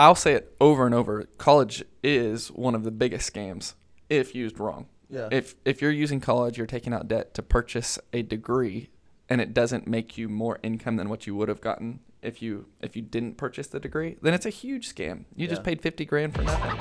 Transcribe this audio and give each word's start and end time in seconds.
I'll 0.00 0.14
say 0.14 0.32
it 0.32 0.56
over 0.62 0.86
and 0.86 0.94
over. 0.94 1.24
College 1.36 1.84
is 2.02 2.48
one 2.48 2.74
of 2.74 2.84
the 2.84 2.90
biggest 2.90 3.30
scams 3.30 3.74
if 4.08 4.34
used 4.34 4.58
wrong. 4.58 4.86
Yeah. 5.10 5.28
If 5.30 5.56
if 5.66 5.82
you're 5.82 5.90
using 5.90 6.20
college, 6.20 6.56
you're 6.56 6.66
taking 6.66 6.94
out 6.94 7.06
debt 7.06 7.34
to 7.34 7.42
purchase 7.42 7.98
a 8.10 8.22
degree, 8.22 8.88
and 9.28 9.42
it 9.42 9.52
doesn't 9.52 9.86
make 9.86 10.16
you 10.16 10.30
more 10.30 10.58
income 10.62 10.96
than 10.96 11.10
what 11.10 11.26
you 11.26 11.34
would 11.34 11.50
have 11.50 11.60
gotten 11.60 12.00
if 12.22 12.40
you 12.40 12.64
if 12.80 12.96
you 12.96 13.02
didn't 13.02 13.36
purchase 13.36 13.66
the 13.66 13.78
degree, 13.78 14.16
then 14.22 14.32
it's 14.32 14.46
a 14.46 14.50
huge 14.50 14.88
scam. 14.88 15.26
You 15.36 15.46
just 15.46 15.64
paid 15.64 15.82
fifty 15.82 16.06
grand 16.06 16.34
for 16.34 16.44
nothing. 16.44 16.78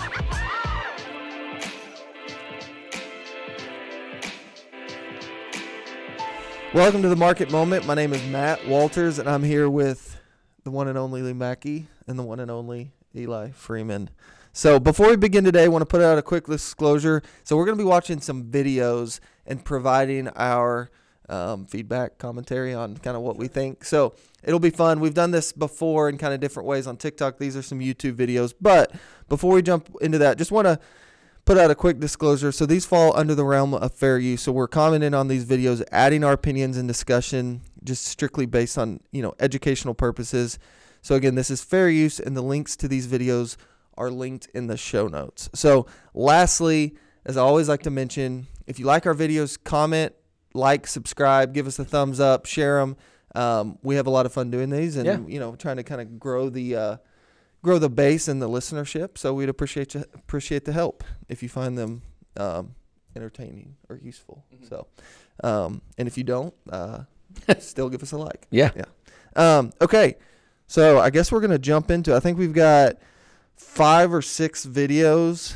Welcome 6.73 7.01
to 7.01 7.09
the 7.09 7.17
Market 7.17 7.51
Moment. 7.51 7.85
My 7.85 7.95
name 7.95 8.13
is 8.13 8.25
Matt 8.27 8.65
Walters, 8.65 9.19
and 9.19 9.27
I'm 9.27 9.43
here 9.43 9.69
with 9.69 10.17
the 10.63 10.71
one 10.71 10.87
and 10.87 10.97
only 10.97 11.21
Lee 11.21 11.33
Mackey 11.33 11.87
and 12.07 12.17
the 12.17 12.23
one 12.23 12.39
and 12.39 12.49
only 12.49 12.93
Eli 13.15 13.51
Freeman. 13.51 14.09
So, 14.51 14.79
before 14.79 15.09
we 15.09 15.15
begin 15.15 15.43
today, 15.43 15.65
I 15.65 15.67
want 15.67 15.83
to 15.83 15.85
put 15.85 16.01
out 16.01 16.17
a 16.17 16.21
quick 16.21 16.45
disclosure. 16.45 17.21
So, 17.43 17.55
we're 17.55 17.65
going 17.65 17.77
to 17.77 17.83
be 17.83 17.87
watching 17.87 18.19
some 18.19 18.45
videos 18.45 19.19
and 19.45 19.63
providing 19.63 20.27
our 20.29 20.89
um, 21.29 21.65
feedback, 21.65 22.17
commentary 22.17 22.73
on 22.73 22.97
kind 22.97 23.15
of 23.15 23.23
what 23.23 23.37
we 23.37 23.47
think. 23.47 23.85
So, 23.85 24.15
it'll 24.43 24.59
be 24.59 24.71
fun. 24.71 24.99
We've 24.99 25.13
done 25.13 25.31
this 25.31 25.51
before 25.51 26.09
in 26.09 26.17
kind 26.17 26.33
of 26.33 26.39
different 26.39 26.67
ways 26.67 26.87
on 26.87 26.97
TikTok. 26.97 27.37
These 27.37 27.55
are 27.55 27.61
some 27.61 27.79
YouTube 27.79 28.15
videos. 28.15 28.53
But 28.59 28.91
before 29.27 29.53
we 29.53 29.61
jump 29.61 29.95
into 30.01 30.17
that, 30.17 30.37
just 30.37 30.51
want 30.51 30.65
to 30.65 30.79
put 31.49 31.57
out 31.57 31.71
a 31.71 31.75
quick 31.75 31.99
disclosure. 31.99 32.51
So 32.51 32.67
these 32.67 32.85
fall 32.85 33.15
under 33.17 33.33
the 33.33 33.43
realm 33.43 33.73
of 33.73 33.93
fair 33.93 34.19
use. 34.19 34.43
So 34.43 34.51
we're 34.51 34.67
commenting 34.67 35.15
on 35.15 35.27
these 35.27 35.45
videos, 35.45 35.83
adding 35.91 36.23
our 36.23 36.33
opinions 36.33 36.77
and 36.77 36.87
discussion, 36.87 37.61
just 37.83 38.05
strictly 38.05 38.45
based 38.45 38.77
on 38.77 38.99
you 39.11 39.23
know 39.23 39.33
educational 39.39 39.95
purposes. 39.95 40.59
So 41.01 41.15
again, 41.15 41.35
this 41.35 41.49
is 41.49 41.63
fair 41.63 41.89
use, 41.89 42.19
and 42.19 42.35
the 42.35 42.41
links 42.41 42.75
to 42.77 42.87
these 42.87 43.07
videos 43.07 43.55
are 43.97 44.09
linked 44.11 44.47
in 44.53 44.67
the 44.67 44.77
show 44.77 45.07
notes. 45.07 45.49
So 45.53 45.85
lastly, 46.13 46.95
as 47.25 47.37
I 47.37 47.41
always 47.41 47.67
like 47.69 47.83
to 47.83 47.89
mention, 47.89 48.47
if 48.67 48.79
you 48.79 48.85
like 48.85 49.05
our 49.05 49.13
videos, 49.15 49.57
comment, 49.61 50.13
like, 50.53 50.87
subscribe, 50.87 51.53
give 51.53 51.67
us 51.67 51.79
a 51.79 51.85
thumbs 51.85 52.19
up, 52.19 52.45
share 52.45 52.79
them. 52.79 52.95
Um, 53.35 53.77
we 53.83 53.95
have 53.95 54.07
a 54.07 54.09
lot 54.09 54.25
of 54.25 54.33
fun 54.33 54.49
doing 54.51 54.69
these, 54.69 54.95
and 54.97 55.05
Yeah. 55.05 55.19
you 55.27 55.39
know, 55.39 55.55
trying 55.55 55.77
to 55.77 55.83
kind 55.83 56.01
of 56.01 56.19
grow 56.19 56.49
the 56.49 56.75
uh, 56.75 56.97
grow 57.61 57.77
the 57.77 57.89
base 57.89 58.27
and 58.27 58.41
the 58.41 58.49
listenership. 58.49 59.17
So 59.17 59.33
we'd 59.33 59.49
appreciate 59.49 59.93
you, 59.93 60.03
appreciate 60.15 60.65
the 60.65 60.71
help 60.73 61.03
if 61.27 61.43
you 61.43 61.49
find 61.49 61.77
them 61.77 62.01
um, 62.37 62.73
entertaining 63.15 63.75
or 63.89 63.97
useful. 63.97 64.43
So, 64.67 64.87
um, 65.43 65.81
and 65.97 66.07
if 66.07 66.17
you 66.17 66.23
don't, 66.23 66.53
uh, 66.71 67.03
still 67.59 67.89
give 67.89 68.01
us 68.01 68.11
a 68.13 68.17
like. 68.17 68.47
Yeah. 68.49 68.71
Yeah. 68.75 68.85
Um, 69.35 69.71
okay. 69.81 70.15
So 70.69 70.99
I 70.99 71.09
guess 71.09 71.31
we're 71.31 71.41
gonna 71.41 71.57
jump 71.57 71.89
into. 71.89 72.15
I 72.15 72.19
think 72.19 72.37
we've 72.37 72.53
got 72.53 72.97
five 73.55 74.13
or 74.13 74.21
six 74.21 74.67
videos 74.67 75.55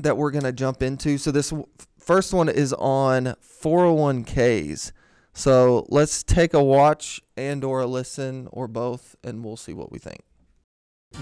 that 0.00 0.16
we're 0.16 0.32
gonna 0.32 0.50
jump 0.50 0.82
into. 0.82 1.18
So 1.18 1.30
this 1.30 1.52
first 2.00 2.34
one 2.34 2.48
is 2.48 2.72
on 2.72 3.36
401ks. 3.40 4.90
So 5.34 5.86
let's 5.88 6.24
take 6.24 6.52
a 6.52 6.62
watch 6.62 7.20
and 7.36 7.62
or 7.62 7.82
a 7.82 7.86
listen 7.86 8.48
or 8.50 8.66
both, 8.66 9.14
and 9.22 9.44
we'll 9.44 9.56
see 9.56 9.72
what 9.72 9.92
we 9.92 10.00
think. 10.00 10.22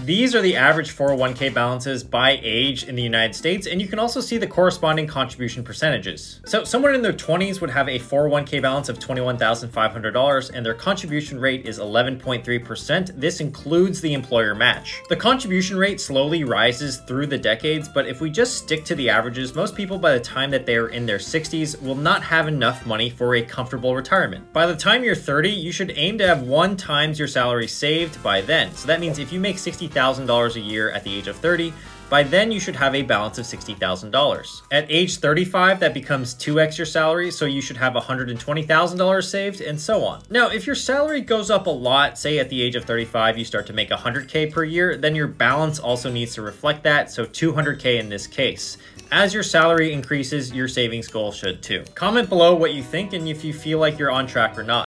These 0.07 0.35
are 0.35 0.41
the 0.41 0.55
average 0.55 0.95
401k 0.95 1.53
balances 1.53 2.01
by 2.01 2.39
age 2.41 2.85
in 2.85 2.95
the 2.95 3.01
United 3.01 3.33
States, 3.33 3.67
and 3.67 3.81
you 3.81 3.89
can 3.89 3.99
also 3.99 4.21
see 4.21 4.37
the 4.37 4.47
corresponding 4.47 5.05
contribution 5.05 5.65
percentages. 5.65 6.39
So, 6.45 6.63
someone 6.63 6.95
in 6.95 7.01
their 7.01 7.11
20s 7.11 7.59
would 7.59 7.71
have 7.71 7.89
a 7.89 7.99
401k 7.99 8.61
balance 8.61 8.87
of 8.87 8.99
$21,500, 8.99 10.51
and 10.53 10.65
their 10.65 10.75
contribution 10.75 11.41
rate 11.41 11.65
is 11.65 11.77
11.3%. 11.79 13.19
This 13.19 13.41
includes 13.41 13.99
the 13.99 14.13
employer 14.13 14.55
match. 14.55 15.01
The 15.09 15.15
contribution 15.17 15.77
rate 15.77 15.99
slowly 15.99 16.45
rises 16.45 16.99
through 16.99 17.27
the 17.27 17.37
decades, 17.37 17.89
but 17.89 18.07
if 18.07 18.21
we 18.21 18.29
just 18.29 18.55
stick 18.59 18.85
to 18.85 18.95
the 18.95 19.09
averages, 19.09 19.55
most 19.55 19.75
people 19.75 19.97
by 19.97 20.13
the 20.13 20.23
time 20.23 20.51
that 20.51 20.65
they 20.65 20.77
are 20.77 20.87
in 20.87 21.05
their 21.05 21.17
60s 21.17 21.81
will 21.81 21.95
not 21.95 22.23
have 22.23 22.47
enough 22.47 22.85
money 22.85 23.09
for 23.09 23.35
a 23.35 23.41
comfortable 23.41 23.93
retirement. 23.93 24.53
By 24.53 24.67
the 24.67 24.75
time 24.75 25.03
you're 25.03 25.15
30, 25.15 25.49
you 25.49 25.73
should 25.73 25.91
aim 25.97 26.17
to 26.19 26.27
have 26.27 26.43
one 26.43 26.77
times 26.77 27.19
your 27.19 27.27
salary 27.27 27.67
saved 27.67 28.23
by 28.23 28.39
then. 28.39 28.73
So 28.73 28.87
that 28.87 29.01
means 29.01 29.19
if 29.19 29.33
you 29.33 29.41
make 29.41 29.57
$60,000 29.77 30.55
a 30.55 30.59
year 30.59 30.91
at 30.91 31.03
the 31.03 31.13
age 31.13 31.27
of 31.27 31.35
30, 31.37 31.73
by 32.09 32.23
then 32.23 32.51
you 32.51 32.59
should 32.59 32.75
have 32.75 32.95
a 32.95 33.01
balance 33.01 33.37
of 33.37 33.45
$60,000. 33.45 34.61
At 34.71 34.89
age 34.89 35.17
35, 35.17 35.79
that 35.81 35.93
becomes 35.93 36.35
2x 36.35 36.77
your 36.77 36.85
salary, 36.85 37.31
so 37.31 37.45
you 37.45 37.61
should 37.61 37.77
have 37.77 37.93
$120,000 37.93 39.23
saved, 39.23 39.61
and 39.61 39.79
so 39.79 40.05
on. 40.05 40.23
Now, 40.29 40.47
if 40.47 40.65
your 40.65 40.75
salary 40.75 41.21
goes 41.21 41.51
up 41.51 41.67
a 41.67 41.71
lot, 41.71 42.17
say 42.17 42.39
at 42.39 42.49
the 42.49 42.61
age 42.61 42.75
of 42.75 42.85
35 42.85 43.37
you 43.37 43.45
start 43.45 43.67
to 43.67 43.73
make 43.73 43.89
100k 43.89 44.51
per 44.51 44.63
year, 44.63 44.95
then 44.97 45.15
your 45.15 45.27
balance 45.27 45.79
also 45.79 46.09
needs 46.09 46.33
to 46.35 46.41
reflect 46.41 46.83
that, 46.83 47.11
so 47.11 47.25
200k 47.25 47.99
in 47.99 48.09
this 48.09 48.25
case. 48.25 48.77
As 49.11 49.33
your 49.33 49.43
salary 49.43 49.91
increases, 49.93 50.53
your 50.53 50.67
savings 50.67 51.07
goal 51.07 51.31
should 51.31 51.61
too. 51.61 51.83
Comment 51.95 52.27
below 52.27 52.55
what 52.55 52.73
you 52.73 52.83
think 52.83 53.13
and 53.13 53.27
if 53.27 53.43
you 53.43 53.53
feel 53.53 53.79
like 53.79 53.99
you're 53.99 54.11
on 54.11 54.27
track 54.27 54.57
or 54.57 54.63
not. 54.63 54.85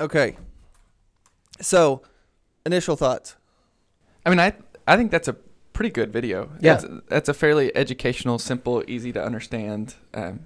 Okay. 0.00 0.36
So, 1.60 2.02
initial 2.66 2.96
thoughts. 2.96 3.36
I 4.26 4.30
mean, 4.30 4.40
I 4.40 4.52
I 4.86 4.96
think 4.96 5.10
that's 5.10 5.28
a 5.28 5.34
pretty 5.72 5.90
good 5.90 6.12
video. 6.12 6.50
Yeah. 6.60 6.74
that's, 6.76 6.86
that's 7.08 7.28
a 7.28 7.34
fairly 7.34 7.74
educational, 7.76 8.38
simple, 8.38 8.82
easy 8.86 9.12
to 9.12 9.22
understand. 9.22 9.94
Um, 10.14 10.40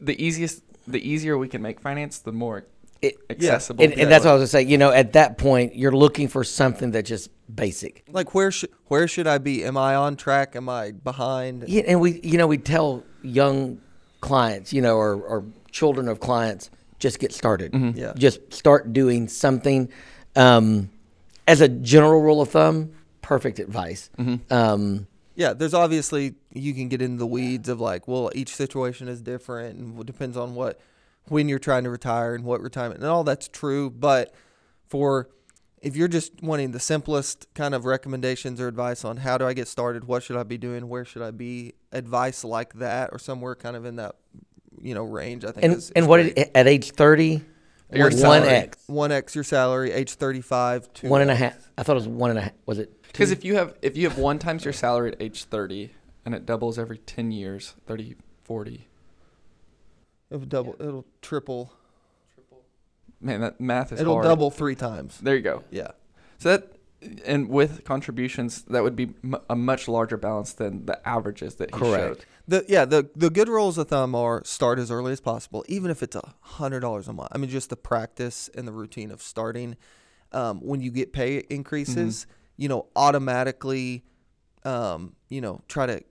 the 0.00 0.20
easiest, 0.22 0.62
the 0.86 0.98
easier 1.06 1.36
we 1.38 1.48
can 1.48 1.62
make 1.62 1.80
finance, 1.80 2.18
the 2.18 2.32
more 2.32 2.64
It- 3.02 3.18
accessible. 3.30 3.84
And, 3.84 3.92
and 3.94 4.10
that's 4.10 4.24
what 4.24 4.30
I 4.32 4.34
was 4.34 4.40
gonna 4.40 4.46
say. 4.48 4.62
You 4.62 4.78
know, 4.78 4.90
at 4.90 5.12
that 5.12 5.38
point, 5.38 5.76
you're 5.76 5.92
looking 5.92 6.28
for 6.28 6.42
something 6.44 6.90
that's 6.90 7.08
just 7.08 7.30
basic. 7.54 8.04
Like 8.10 8.34
where 8.34 8.50
should 8.50 8.70
where 8.88 9.06
should 9.08 9.26
I 9.26 9.38
be? 9.38 9.64
Am 9.64 9.76
I 9.76 9.94
on 9.94 10.16
track? 10.16 10.56
Am 10.56 10.68
I 10.68 10.92
behind? 10.92 11.64
Yeah, 11.68 11.82
and 11.86 12.00
we, 12.00 12.20
you 12.22 12.38
know, 12.38 12.46
we 12.46 12.58
tell 12.58 13.04
young 13.22 13.80
clients, 14.20 14.72
you 14.72 14.80
know, 14.82 14.96
or, 14.96 15.14
or 15.14 15.44
children 15.70 16.08
of 16.08 16.18
clients, 16.20 16.70
just 16.98 17.18
get 17.18 17.32
started. 17.32 17.74
Yeah. 17.94 18.12
Just 18.16 18.52
start 18.52 18.92
doing 18.92 19.28
something. 19.28 19.88
Um, 20.36 20.90
as 21.46 21.60
a 21.60 21.68
general 21.68 22.20
rule 22.22 22.40
of 22.40 22.50
thumb, 22.50 22.92
perfect 23.22 23.58
advice. 23.58 24.10
Um, 24.50 25.06
Yeah, 25.34 25.52
there's 25.52 25.74
obviously 25.74 26.34
you 26.52 26.72
can 26.74 26.88
get 26.88 27.02
into 27.02 27.18
the 27.18 27.26
weeds 27.26 27.68
of 27.68 27.80
like, 27.80 28.08
well, 28.08 28.30
each 28.34 28.54
situation 28.54 29.06
is 29.08 29.20
different 29.20 29.78
and 29.78 30.00
it 30.00 30.06
depends 30.06 30.36
on 30.36 30.54
what 30.54 30.80
when 31.28 31.48
you're 31.48 31.58
trying 31.58 31.84
to 31.84 31.90
retire 31.90 32.34
and 32.34 32.44
what 32.44 32.60
retirement 32.60 33.00
and 33.00 33.08
all 33.08 33.24
that's 33.24 33.48
true. 33.48 33.90
But 33.90 34.32
for 34.88 35.28
if 35.82 35.94
you're 35.94 36.08
just 36.08 36.42
wanting 36.42 36.72
the 36.72 36.80
simplest 36.80 37.46
kind 37.54 37.74
of 37.74 37.84
recommendations 37.84 38.60
or 38.60 38.66
advice 38.68 39.04
on 39.04 39.18
how 39.18 39.36
do 39.38 39.46
I 39.46 39.52
get 39.52 39.68
started, 39.68 40.04
what 40.04 40.22
should 40.22 40.36
I 40.36 40.42
be 40.42 40.58
doing, 40.58 40.88
where 40.88 41.04
should 41.04 41.22
I 41.22 41.30
be, 41.32 41.74
advice 41.92 42.42
like 42.42 42.74
that 42.74 43.10
or 43.12 43.18
somewhere 43.18 43.54
kind 43.54 43.76
of 43.76 43.84
in 43.84 43.96
that 43.96 44.16
you 44.80 44.94
know 44.94 45.04
range, 45.04 45.44
I 45.44 45.52
think. 45.52 45.64
and 45.64 45.74
is, 45.74 45.90
and 45.90 46.04
is 46.04 46.08
what 46.08 46.22
great. 46.22 46.50
at 46.54 46.66
age 46.66 46.92
thirty, 46.92 47.44
Your 47.92 48.08
one 48.10 48.16
salary. 48.16 48.48
x, 48.48 48.78
one 48.86 49.12
x 49.12 49.34
your 49.34 49.44
salary, 49.44 49.92
age 49.92 50.14
thirty 50.14 50.40
five, 50.40 50.92
two 50.92 51.08
one 51.08 51.20
and 51.22 51.30
a 51.30 51.34
X. 51.34 51.40
half. 51.40 51.70
I 51.78 51.82
thought 51.84 51.92
it 51.92 52.00
was 52.00 52.08
one 52.08 52.30
and 52.30 52.38
a 52.38 52.42
half. 52.42 52.52
Was 52.66 52.78
it? 52.78 53.02
two? 53.02 53.08
Because 53.12 53.30
if 53.30 53.44
you 53.44 53.56
have 53.56 53.74
if 53.82 53.96
you 53.96 54.08
have 54.08 54.18
one 54.18 54.38
times 54.38 54.64
your 54.64 54.72
salary 54.72 55.12
at 55.12 55.22
age 55.22 55.44
30 55.44 55.90
and 56.24 56.34
it 56.34 56.44
doubles 56.44 56.78
every 56.78 56.98
10 56.98 57.30
years, 57.30 57.74
30, 57.86 58.16
40. 58.42 58.88
It'll 60.30 60.44
double. 60.46 60.74
It'll 60.80 61.04
triple. 61.22 61.72
Triple. 62.34 62.62
Man, 63.20 63.40
that 63.42 63.60
math 63.60 63.92
is 63.92 64.00
It'll 64.00 64.14
hard. 64.14 64.24
double 64.24 64.50
three 64.50 64.74
times. 64.74 65.18
There 65.22 65.36
you 65.36 65.42
go. 65.42 65.62
Yeah. 65.70 65.92
So 66.38 66.50
that 66.50 66.75
and 67.24 67.48
with 67.48 67.84
contributions, 67.84 68.62
that 68.62 68.82
would 68.82 68.96
be 68.96 69.14
m- 69.22 69.36
a 69.50 69.56
much 69.56 69.86
larger 69.88 70.16
balance 70.16 70.52
than 70.52 70.86
the 70.86 71.06
averages 71.08 71.56
that 71.56 71.74
he 71.74 71.80
Correct. 71.80 72.20
showed. 72.20 72.24
The 72.48 72.64
yeah 72.68 72.84
the 72.84 73.10
the 73.16 73.30
good 73.30 73.48
rules 73.48 73.76
of 73.78 73.88
thumb 73.88 74.14
are 74.14 74.42
start 74.44 74.78
as 74.78 74.90
early 74.90 75.12
as 75.12 75.20
possible, 75.20 75.64
even 75.68 75.90
if 75.90 76.02
it's 76.02 76.16
a 76.16 76.34
hundred 76.40 76.80
dollars 76.80 77.08
a 77.08 77.12
month. 77.12 77.28
I 77.32 77.38
mean, 77.38 77.50
just 77.50 77.70
the 77.70 77.76
practice 77.76 78.48
and 78.54 78.66
the 78.66 78.72
routine 78.72 79.10
of 79.10 79.22
starting. 79.22 79.76
Um, 80.32 80.60
when 80.60 80.80
you 80.80 80.90
get 80.90 81.12
pay 81.12 81.38
increases, 81.50 82.26
you 82.56 82.68
know, 82.68 82.86
automatically, 82.96 84.04
um, 84.64 85.14
you 85.28 85.40
know, 85.40 85.60
try 85.68 85.86
to 85.86 86.02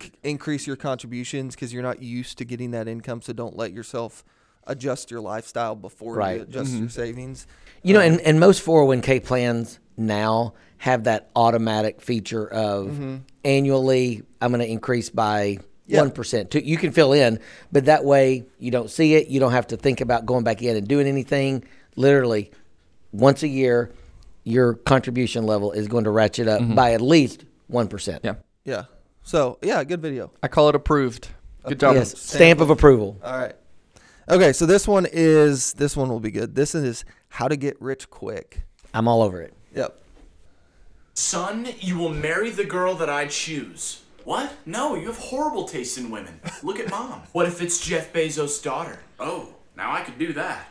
c- 0.00 0.12
increase 0.22 0.66
your 0.66 0.76
contributions 0.76 1.54
because 1.54 1.72
you're 1.72 1.82
not 1.82 2.02
used 2.02 2.38
to 2.38 2.44
getting 2.44 2.70
that 2.72 2.88
income. 2.88 3.20
So 3.22 3.32
don't 3.32 3.56
let 3.56 3.72
yourself 3.72 4.24
adjust 4.68 5.10
your 5.10 5.20
lifestyle 5.20 5.74
before 5.74 6.14
you 6.14 6.18
Right. 6.20 6.40
adjust 6.40 6.70
mm-hmm. 6.70 6.82
your 6.82 6.88
savings. 6.90 7.46
You 7.82 7.94
know, 7.94 8.00
Um, 8.00 8.12
and, 8.12 8.20
and 8.20 8.40
most 8.40 8.64
401k 8.64 9.24
plans 9.24 9.80
now 9.96 10.54
have 10.78 11.04
that 11.04 11.30
automatic 11.34 12.00
feature 12.00 12.46
of 12.46 12.86
mm-hmm. 12.86 13.16
annually, 13.44 14.22
I'm 14.40 14.52
going 14.52 14.60
to 14.60 14.70
increase 14.70 15.10
by 15.10 15.58
Yeah. 15.86 16.00
1%. 16.02 16.50
To, 16.50 16.64
you 16.64 16.76
can 16.76 16.92
fill 16.92 17.12
in, 17.12 17.40
but 17.72 17.86
that 17.86 18.04
way 18.04 18.44
you 18.58 18.70
don't 18.70 18.90
see 18.90 19.14
it. 19.14 19.28
You 19.28 19.40
don't 19.40 19.52
have 19.52 19.68
to 19.68 19.76
think 19.76 20.00
about 20.00 20.26
going 20.26 20.44
back 20.44 20.62
in 20.62 20.76
and 20.76 20.86
doing 20.86 21.06
anything. 21.06 21.64
Literally, 21.96 22.52
once 23.12 23.42
a 23.42 23.48
year, 23.48 23.90
your 24.44 24.74
contribution 24.74 25.46
level 25.46 25.72
is 25.72 25.88
going 25.88 26.04
to 26.04 26.10
ratchet 26.10 26.46
up 26.46 26.60
mm-hmm. 26.60 26.74
by 26.74 26.92
at 26.92 27.00
least 27.00 27.44
1%. 27.72 28.20
Yeah. 28.22 28.34
yeah. 28.64 28.84
So 29.22 29.58
yeah, 29.62 29.84
good 29.84 30.00
video. 30.00 30.30
I 30.42 30.48
call 30.48 30.68
it 30.70 30.74
approved. 30.74 31.28
Good 31.66 31.80
job. 31.80 31.96
Yes, 31.96 32.18
stamp 32.18 32.60
of 32.60 32.70
approval. 32.70 33.20
All 33.22 33.38
right. 33.38 33.54
Okay, 34.30 34.52
so 34.52 34.66
this 34.66 34.86
one 34.86 35.06
is 35.10 35.72
this 35.74 35.96
one 35.96 36.10
will 36.10 36.20
be 36.20 36.30
good. 36.30 36.54
This 36.54 36.74
is 36.74 37.06
how 37.30 37.48
to 37.48 37.56
get 37.56 37.80
rich 37.80 38.10
quick. 38.10 38.62
I'm 38.92 39.08
all 39.08 39.22
over 39.22 39.40
it. 39.40 39.54
Yep. 39.74 39.98
Son, 41.14 41.68
you 41.80 41.96
will 41.96 42.12
marry 42.12 42.50
the 42.50 42.64
girl 42.64 42.94
that 42.96 43.08
I 43.08 43.26
choose. 43.26 44.02
What? 44.24 44.52
No, 44.66 44.94
you 44.94 45.06
have 45.06 45.16
horrible 45.16 45.64
taste 45.64 45.96
in 45.96 46.10
women. 46.10 46.40
Look 46.62 46.78
at 46.78 46.90
mom. 46.90 47.22
What 47.32 47.46
if 47.46 47.62
it's 47.62 47.80
Jeff 47.80 48.12
Bezos' 48.12 48.62
daughter? 48.62 48.98
Oh, 49.18 49.54
now 49.76 49.92
I 49.92 50.02
could 50.02 50.18
do 50.18 50.34
that. 50.34 50.68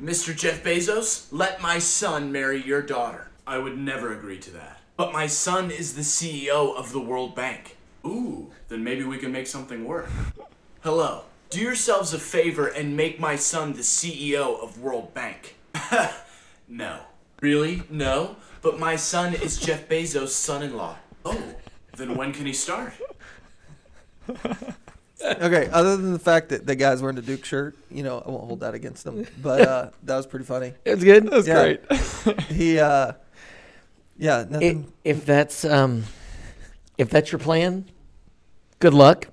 Mr. 0.00 0.36
Jeff 0.36 0.62
Bezos, 0.62 1.26
let 1.32 1.60
my 1.60 1.80
son 1.80 2.30
marry 2.30 2.62
your 2.62 2.82
daughter. 2.82 3.28
I 3.44 3.58
would 3.58 3.76
never 3.76 4.16
agree 4.16 4.38
to 4.38 4.50
that. 4.52 4.80
But 4.96 5.12
my 5.12 5.26
son 5.26 5.72
is 5.72 5.94
the 5.94 6.02
CEO 6.02 6.76
of 6.76 6.92
the 6.92 7.00
World 7.00 7.34
Bank. 7.34 7.76
Ooh, 8.06 8.52
then 8.68 8.84
maybe 8.84 9.02
we 9.02 9.18
can 9.18 9.32
make 9.32 9.48
something 9.48 9.84
work. 9.84 10.08
Hello. 10.82 11.24
Do 11.50 11.60
yourselves 11.60 12.12
a 12.12 12.18
favor 12.18 12.66
and 12.68 12.96
make 12.96 13.18
my 13.18 13.36
son 13.36 13.72
the 13.72 13.80
CEO 13.80 14.62
of 14.62 14.78
World 14.80 15.14
Bank. 15.14 15.56
no. 16.68 17.00
Really? 17.40 17.82
No? 17.88 18.36
But 18.60 18.78
my 18.78 18.96
son 18.96 19.34
is 19.34 19.58
Jeff 19.58 19.88
Bezos' 19.88 20.28
son 20.30 20.62
in 20.62 20.76
law. 20.76 20.96
Oh, 21.24 21.42
then 21.96 22.16
when 22.16 22.32
can 22.32 22.46
he 22.46 22.52
start? 22.52 22.92
Okay. 25.20 25.68
Other 25.72 25.96
than 25.96 26.12
the 26.12 26.18
fact 26.20 26.50
that 26.50 26.64
the 26.64 26.76
guy's 26.76 27.02
wearing 27.02 27.18
a 27.18 27.22
Duke 27.22 27.44
shirt, 27.44 27.76
you 27.90 28.04
know, 28.04 28.22
I 28.24 28.30
won't 28.30 28.44
hold 28.44 28.60
that 28.60 28.74
against 28.74 29.04
him. 29.04 29.26
But 29.42 29.60
uh, 29.62 29.90
that 30.04 30.16
was 30.16 30.28
pretty 30.28 30.44
funny. 30.44 30.74
It 30.84 30.94
was 30.94 31.02
good. 31.02 31.28
That's 31.28 31.46
Yeah. 31.48 31.74
great. 32.24 32.40
He, 32.42 32.78
uh, 32.78 33.14
yeah, 34.16 34.44
It, 34.48 34.76
if 35.02 35.26
that's 35.26 35.64
um, 35.64 36.04
if 36.98 37.10
that's 37.10 37.32
your 37.32 37.40
plan, 37.40 37.86
good 38.78 38.94
luck. 38.94 39.26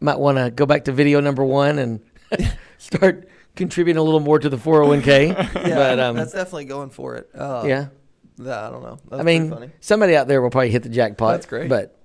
Might 0.00 0.18
want 0.18 0.38
to 0.38 0.50
go 0.50 0.64
back 0.66 0.84
to 0.86 0.92
video 0.92 1.20
number 1.20 1.44
one 1.44 1.78
and 1.78 2.00
start 2.78 3.28
contributing 3.56 3.98
a 3.98 4.02
little 4.02 4.20
more 4.20 4.38
to 4.38 4.48
the 4.48 4.56
401k. 4.56 5.28
yeah, 5.66 5.74
but 5.74 6.00
um, 6.00 6.16
that's 6.16 6.32
definitely 6.32 6.64
going 6.64 6.90
for 6.90 7.16
it. 7.16 7.28
Uh, 7.34 7.64
yeah, 7.66 7.86
Yeah, 8.38 8.66
I 8.66 8.70
don't 8.70 8.82
know. 8.82 8.98
That's 9.10 9.20
I 9.20 9.22
mean, 9.24 9.50
funny. 9.50 9.70
somebody 9.80 10.16
out 10.16 10.26
there 10.28 10.40
will 10.40 10.50
probably 10.50 10.70
hit 10.70 10.82
the 10.84 10.88
jackpot. 10.88 11.32
That's 11.34 11.46
great. 11.46 11.68
But 11.68 11.96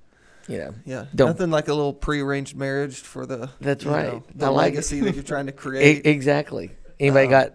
you 0.48 0.58
know, 0.58 0.74
Yeah, 0.86 1.06
don't- 1.16 1.30
nothing 1.30 1.52
like 1.52 1.70
a 1.70 1.74
little 1.74 1.94
prearranged 1.94 2.56
marriage 2.56 2.98
for 3.00 3.26
the. 3.26 3.50
That's 3.62 3.86
right. 3.86 4.14
know, 4.14 4.24
the 4.36 4.46
I 4.48 4.50
like 4.50 4.74
it. 4.74 4.76
legacy 4.76 5.00
that 5.02 5.16
you're 5.16 5.24
trying 5.24 5.46
to 5.46 5.52
create. 5.54 6.06
exactly. 6.06 6.72
Anybody 7.00 7.26
Um, 7.28 7.32
got 7.32 7.54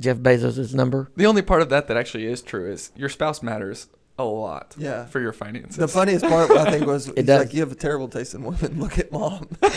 Jeff 0.00 0.16
Bezos' 0.18 0.74
number? 0.74 1.10
The 1.16 1.26
only 1.26 1.42
part 1.42 1.60
of 1.62 1.68
that 1.70 1.88
that 1.88 1.96
actually 1.96 2.26
is 2.26 2.40
true 2.40 2.70
is 2.70 2.90
your 2.96 3.08
spouse 3.08 3.42
matters 3.42 3.88
a 4.18 4.24
lot. 4.24 4.74
Yeah. 4.78 5.06
For 5.06 5.20
your 5.20 5.32
finances. 5.32 5.76
the 5.76 5.88
funniest 5.88 6.24
part, 6.24 6.50
I 6.50 6.70
think, 6.70 6.86
was 6.86 7.06
he's 7.16 7.24
does. 7.24 7.46
like, 7.46 7.54
"You 7.54 7.60
have 7.60 7.72
a 7.72 7.76
terrible 7.76 8.08
taste 8.08 8.34
in 8.34 8.42
women. 8.44 8.78
Look 8.80 8.98
at 8.98 9.10
mom." 9.10 9.48
that 9.60 9.70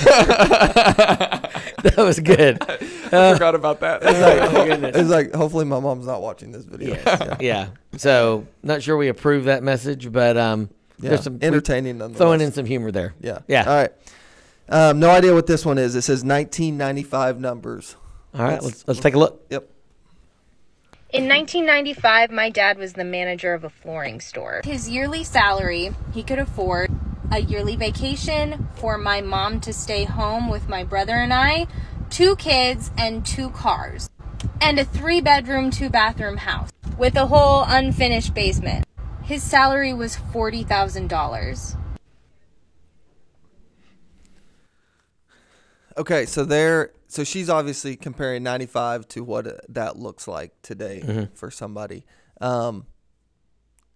was 1.98 2.20
good. 2.20 2.62
I 2.62 3.34
forgot 3.34 3.56
about 3.56 3.80
that. 3.82 4.02
oh 4.04 4.66
goodness. 4.66 4.96
it's 4.96 5.10
like, 5.10 5.34
hopefully, 5.34 5.66
my 5.66 5.80
mom's 5.80 6.06
not 6.06 6.22
watching 6.22 6.52
this 6.52 6.66
video. 6.66 6.96
Yeah. 6.96 7.38
yeah. 7.40 7.68
So 7.98 8.46
not 8.64 8.84
sure 8.84 8.98
we 8.98 9.08
approve 9.08 9.46
that 9.46 9.64
message, 9.64 10.12
but 10.12 10.36
um, 10.38 10.70
Yeah. 11.00 11.10
there's 11.12 11.24
some 11.24 11.40
we- 11.40 11.48
entertaining 11.48 11.98
nonetheless. 12.00 12.18
throwing 12.18 12.42
in 12.42 12.52
some 12.52 12.66
humor 12.66 12.92
there. 12.92 13.14
Yeah. 13.22 13.40
Yeah. 13.48 13.64
All 13.70 13.76
right. 13.76 13.92
Um, 14.68 15.00
no 15.00 15.10
idea 15.12 15.34
what 15.34 15.48
this 15.48 15.64
one 15.66 15.78
is. 15.78 15.96
It 15.96 16.02
says 16.02 16.24
1995 16.24 17.40
numbers. 17.40 17.96
All 18.34 18.42
right, 18.42 18.54
Let's- 18.54 18.66
let's 18.66 18.88
let's 18.88 19.00
take 19.00 19.14
a 19.14 19.20
look. 19.20 19.46
Yep. 19.50 19.70
In 21.16 21.30
1995, 21.30 22.30
my 22.30 22.50
dad 22.50 22.78
was 22.78 22.92
the 22.92 23.06
manager 23.06 23.54
of 23.54 23.64
a 23.64 23.70
flooring 23.70 24.20
store. 24.20 24.60
His 24.66 24.90
yearly 24.90 25.24
salary, 25.24 25.92
he 26.14 26.24
could 26.24 26.40
afford 26.40 26.92
a 27.32 27.40
yearly 27.40 27.78
vacation 27.78 28.68
for 28.76 28.98
my 28.98 29.22
mom 29.22 29.62
to 29.62 29.72
stay 29.72 30.04
home 30.04 30.50
with 30.50 30.68
my 30.68 30.84
brother 30.84 31.14
and 31.14 31.34
I, 31.34 31.68
two 32.10 32.36
kids, 32.36 32.92
and 32.98 33.26
two 33.26 33.50
cars, 33.52 34.10
and 34.60 34.78
a 34.78 34.84
three 34.84 35.22
bedroom, 35.22 35.72
two 35.72 35.90
bathroom 35.90 36.36
house 36.36 36.70
with 36.98 37.16
a 37.16 37.28
whole 37.28 37.64
unfinished 37.66 38.34
basement. 38.34 38.86
His 39.24 39.42
salary 39.42 39.94
was 39.94 40.18
$40,000. 40.18 41.78
Okay, 45.96 46.26
so 46.26 46.44
there, 46.44 46.92
so 47.16 47.24
she's 47.24 47.50
obviously 47.50 47.96
comparing 47.96 48.44
95 48.44 49.08
to 49.08 49.24
what 49.24 49.48
uh, 49.48 49.54
that 49.70 49.98
looks 49.98 50.28
like 50.28 50.52
today 50.62 51.02
Mm-hmm. 51.02 51.34
for 51.34 51.50
somebody. 51.50 52.06
Um, 52.42 52.88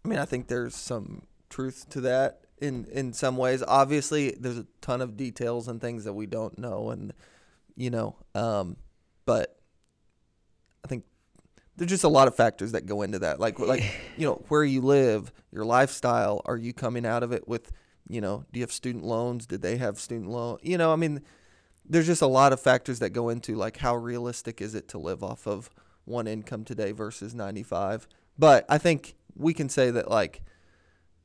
I 0.05 0.07
mean, 0.07 0.19
I 0.19 0.23
think 0.23 0.47
there's 0.47 0.73
some 0.73 1.23
truth 1.49 1.89
to 1.89 2.01
that 2.01 2.45
in 2.61 2.85
in 2.85 3.11
some 3.11 3.35
ways. 3.35 3.61
Obviously, 3.67 4.31
there's 4.39 4.57
a 4.57 4.65
ton 4.79 5.01
of 5.01 5.17
details 5.17 5.67
and 5.67 5.81
things 5.81 6.05
that 6.05 6.13
we 6.13 6.27
don't 6.27 6.57
know, 6.57 6.91
and 6.91 7.13
you 7.75 7.89
know, 7.89 8.15
um, 8.35 8.77
but 9.25 9.59
I 10.85 10.87
think 10.87 11.03
there's 11.75 11.89
just 11.89 12.05
a 12.05 12.09
lot 12.09 12.29
of 12.29 12.35
factors 12.37 12.71
that 12.71 12.85
go 12.85 13.01
into 13.01 13.19
that. 13.19 13.41
Like 13.41 13.59
like 13.59 13.83
you 14.17 14.25
know, 14.27 14.45
where 14.47 14.63
you 14.63 14.79
live, 14.79 15.33
your 15.51 15.65
lifestyle. 15.65 16.41
Are 16.45 16.57
you 16.57 16.71
coming 16.71 17.05
out 17.05 17.23
of 17.23 17.33
it 17.33 17.49
with 17.49 17.69
you 18.07 18.21
know? 18.21 18.45
Do 18.53 18.59
you 18.59 18.63
have 18.63 18.71
student 18.71 19.03
loans? 19.03 19.45
Did 19.45 19.61
they 19.61 19.75
have 19.75 19.99
student 19.99 20.29
loan? 20.29 20.59
You 20.61 20.77
know, 20.77 20.93
I 20.93 20.95
mean 20.95 21.21
there's 21.89 22.05
just 22.05 22.21
a 22.21 22.27
lot 22.27 22.53
of 22.53 22.59
factors 22.59 22.99
that 22.99 23.09
go 23.09 23.29
into 23.29 23.55
like 23.55 23.77
how 23.77 23.95
realistic 23.95 24.61
is 24.61 24.75
it 24.75 24.87
to 24.89 24.97
live 24.97 25.23
off 25.23 25.47
of 25.47 25.69
one 26.05 26.27
income 26.27 26.63
today 26.63 26.91
versus 26.91 27.33
95 27.33 28.07
but 28.37 28.65
i 28.69 28.77
think 28.77 29.15
we 29.35 29.53
can 29.53 29.69
say 29.69 29.91
that 29.91 30.09
like 30.09 30.41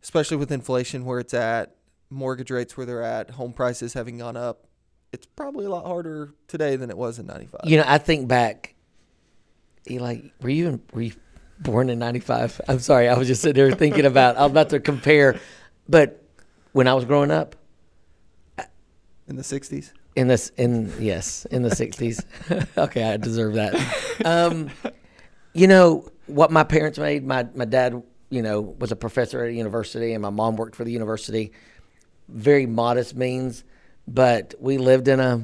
especially 0.02 0.36
with 0.36 0.50
inflation 0.50 1.04
where 1.04 1.20
it's 1.20 1.34
at 1.34 1.76
mortgage 2.10 2.50
rates 2.50 2.76
where 2.76 2.86
they're 2.86 3.02
at 3.02 3.30
home 3.30 3.52
prices 3.52 3.92
having 3.92 4.18
gone 4.18 4.36
up 4.36 4.66
it's 5.12 5.26
probably 5.36 5.64
a 5.64 5.70
lot 5.70 5.86
harder 5.86 6.34
today 6.48 6.76
than 6.76 6.90
it 6.90 6.98
was 6.98 7.18
in 7.18 7.26
95 7.26 7.60
You 7.64 7.76
know, 7.76 7.84
I 7.86 7.98
think 7.98 8.26
back. 8.26 8.74
Eh, 9.88 10.00
like 10.00 10.24
were 10.40 10.48
you 10.48 10.68
in, 10.68 10.82
were 10.92 11.02
you 11.02 11.12
born 11.60 11.88
in 11.88 12.00
'95? 12.00 12.60
I'm 12.66 12.80
sorry, 12.80 13.08
I 13.08 13.16
was 13.16 13.28
just 13.28 13.42
sitting 13.42 13.62
there 13.62 13.70
thinking 13.76 14.06
about. 14.06 14.36
I 14.36 14.42
was 14.42 14.50
about 14.50 14.70
to 14.70 14.80
compare, 14.80 15.38
but 15.88 16.20
when 16.72 16.88
I 16.88 16.94
was 16.94 17.04
growing 17.04 17.30
up 17.30 17.54
in 19.28 19.36
the 19.36 19.42
60s 19.42 19.92
in 20.16 20.28
this, 20.28 20.50
in 20.56 20.92
yes, 21.00 21.44
in 21.46 21.62
the 21.62 21.70
'60s. 21.70 22.24
okay, 22.78 23.02
I 23.04 23.16
deserve 23.16 23.54
that. 23.54 23.74
Um, 24.24 24.70
you 25.52 25.66
know 25.66 26.08
what 26.26 26.50
my 26.50 26.64
parents 26.64 26.98
made. 26.98 27.26
My 27.26 27.46
my 27.54 27.64
dad, 27.64 28.02
you 28.30 28.42
know, 28.42 28.60
was 28.60 28.92
a 28.92 28.96
professor 28.96 29.42
at 29.44 29.50
a 29.50 29.52
university, 29.52 30.12
and 30.12 30.22
my 30.22 30.30
mom 30.30 30.56
worked 30.56 30.76
for 30.76 30.84
the 30.84 30.92
university. 30.92 31.52
Very 32.28 32.66
modest 32.66 33.14
means, 33.16 33.64
but 34.08 34.54
we 34.58 34.78
lived 34.78 35.08
in 35.08 35.20
a, 35.20 35.42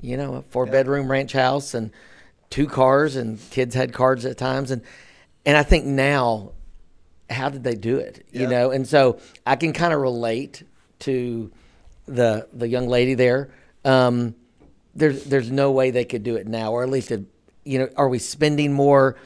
you 0.00 0.16
know, 0.16 0.34
a 0.36 0.42
four 0.42 0.66
bedroom 0.66 1.10
ranch 1.10 1.32
house 1.32 1.74
and 1.74 1.90
two 2.48 2.66
cars, 2.66 3.16
and 3.16 3.38
kids 3.50 3.74
had 3.74 3.92
cars 3.92 4.24
at 4.24 4.38
times, 4.38 4.70
and 4.70 4.82
and 5.44 5.56
I 5.56 5.62
think 5.64 5.84
now, 5.84 6.52
how 7.28 7.48
did 7.48 7.64
they 7.64 7.74
do 7.74 7.98
it? 7.98 8.24
You 8.30 8.42
Yeah. 8.42 8.48
know, 8.48 8.70
and 8.70 8.86
so 8.86 9.18
I 9.46 9.56
can 9.56 9.72
kind 9.72 9.92
of 9.92 10.00
relate 10.00 10.62
to 11.00 11.50
the 12.06 12.48
the 12.52 12.68
young 12.68 12.88
lady 12.88 13.14
there. 13.14 13.50
Um, 13.84 14.34
there's 14.94 15.24
there's 15.24 15.50
no 15.50 15.70
way 15.72 15.90
they 15.90 16.04
could 16.04 16.22
do 16.22 16.36
it 16.36 16.46
now, 16.46 16.72
or 16.72 16.82
at 16.82 16.90
least, 16.90 17.10
it, 17.10 17.24
you 17.64 17.78
know, 17.78 17.88
are 17.96 18.08
we 18.08 18.18
spending 18.18 18.72
more? 18.72 19.16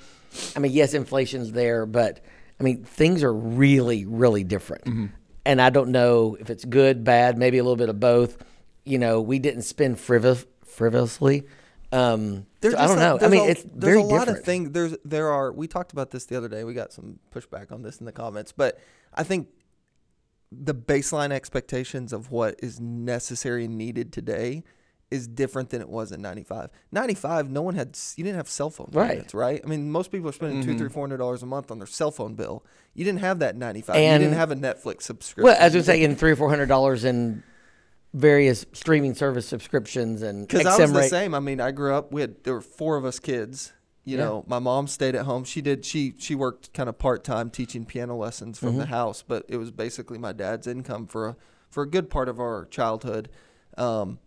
I 0.55 0.59
mean, 0.61 0.73
yes, 0.73 0.95
inflation's 0.95 1.53
there, 1.53 1.87
but 1.87 2.21
I 2.61 2.63
mean, 2.63 2.85
things 2.85 3.23
are 3.23 3.33
really, 3.33 4.05
really 4.07 4.45
different. 4.45 5.11
And 5.45 5.61
I 5.63 5.71
don't 5.71 5.91
know 5.91 6.37
if 6.41 6.51
it's 6.51 6.65
good, 6.65 7.05
bad, 7.05 7.39
maybe 7.39 7.59
a 7.59 7.63
little 7.63 7.77
bit 7.77 7.89
of 7.89 8.01
both. 8.01 8.37
You 8.85 8.99
know, 8.99 9.21
we 9.21 9.39
didn't 9.39 9.63
spend 9.63 9.97
frivol- 9.97 10.45
frivolously. 10.65 11.45
Um, 11.93 12.47
so 12.63 12.77
I 12.77 12.87
don't 12.89 12.99
a- 12.99 13.01
know. 13.01 13.19
I 13.21 13.29
mean, 13.29 13.43
a, 13.47 13.51
it's 13.51 13.63
there's 13.63 13.75
very 13.95 14.01
a 14.01 14.05
lot 14.05 14.19
different. 14.21 14.39
of 14.41 14.45
things. 14.45 14.71
There's 14.73 14.97
there 15.05 15.29
are. 15.31 15.53
We 15.53 15.67
talked 15.69 15.93
about 15.93 16.11
this 16.11 16.27
the 16.27 16.37
other 16.37 16.49
day. 16.49 16.65
We 16.65 16.75
got 16.75 16.93
some 16.93 17.19
pushback 17.35 17.71
on 17.73 17.83
this 17.83 17.99
in 17.99 18.07
the 18.07 18.13
comments, 18.13 18.53
but 18.53 18.79
I 19.15 19.23
think 19.23 19.49
the 20.53 20.75
baseline 20.75 21.33
expectations 21.33 22.13
of 22.13 22.31
what 22.31 22.57
is 22.63 22.81
necessary 22.81 23.65
and 23.65 23.77
needed 23.77 24.13
today 24.13 24.63
is 25.11 25.29
different 25.29 25.71
than 25.71 25.81
it 25.81 25.89
was 25.89 26.11
in 26.11 26.21
95 26.21 26.71
95 26.91 27.51
no 27.51 27.63
one 27.63 27.75
had 27.77 27.97
you 28.17 28.25
didn't 28.25 28.37
have 28.37 28.49
cell 28.49 28.71
phone 28.71 28.89
Right. 28.93 29.11
payments, 29.11 29.35
right 29.35 29.61
i 29.65 29.69
mean 29.69 29.91
most 29.91 30.11
people 30.11 30.29
are 30.29 30.33
spending 30.33 30.61
two 30.63 30.77
three 30.77 30.87
mm-hmm. 30.87 30.95
four 30.95 31.05
hundred 31.05 31.19
dollars 31.19 31.43
a 31.45 31.47
month 31.47 31.71
on 31.71 31.79
their 31.79 31.87
cell 31.87 32.11
phone 32.11 32.35
bill 32.35 32.65
you 32.95 33.05
didn't 33.05 33.21
have 33.21 33.39
that 33.39 33.55
in 33.55 33.61
95 33.61 33.95
And- 33.97 34.23
you 34.23 34.29
didn't 34.29 34.39
have 34.39 34.51
a 34.51 34.57
netflix 34.57 35.03
subscription 35.03 35.45
well, 35.45 35.57
as 35.59 35.75
I 35.75 35.79
was 35.79 35.87
saying, 35.87 36.17
three 36.17 36.33
or 36.33 36.37
four 36.37 36.49
hundred 36.49 36.67
dollars 36.67 37.05
in 37.05 37.45
various 38.17 38.65
streaming 38.73 39.15
service 39.15 39.47
subscriptions 39.47 40.23
and 40.23 40.49
Because 40.49 40.67
I 40.67 40.79
was 40.81 40.93
the 40.93 41.03
same. 41.05 41.35
I 41.35 41.41
mean, 41.41 41.61
I 41.61 41.71
grew 41.71 41.95
up. 41.95 42.13
We 42.13 42.23
had 42.23 42.43
there 42.45 42.55
were 42.55 42.63
four 42.63 42.97
of 42.97 43.05
us 43.05 43.19
kids. 43.19 43.73
You 44.07 44.17
Yeah. 44.17 44.25
know, 44.25 44.45
my 44.47 44.59
mom 44.61 44.87
stayed 44.87 45.15
at 45.17 45.27
home. 45.27 45.45
She 45.45 45.61
did. 45.61 45.85
She 45.85 46.15
she 46.17 46.35
worked 46.35 46.73
kind 46.73 46.89
of 46.89 46.97
part 46.97 47.25
time 47.25 47.51
teaching 47.51 47.85
piano 47.85 48.17
lessons 48.17 48.59
from 48.59 48.71
Mm-hmm. 48.71 48.79
the 48.79 48.87
house, 48.87 49.23
but 49.27 49.45
it 49.49 49.57
was 49.59 49.71
basically 49.71 50.17
my 50.17 50.33
dad's 50.33 50.67
income 50.67 51.07
for 51.07 51.27
a 51.29 51.37
for 51.71 51.83
a 51.83 51.87
good 51.91 52.09
part 52.09 52.29
of 52.29 52.39
our 52.41 52.65
childhood. 52.67 53.29
Um, 53.77 54.19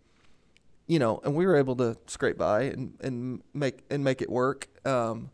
you 0.86 0.98
know, 0.98 1.20
and 1.24 1.34
we 1.34 1.46
were 1.46 1.56
able 1.56 1.76
to 1.76 1.96
scrape 2.06 2.36
by 2.36 2.62
and, 2.64 2.94
and 3.00 3.42
make 3.54 3.80
and 3.90 4.04
make 4.04 4.20
it 4.20 4.28
work. 4.30 4.68
Um, 4.86 5.30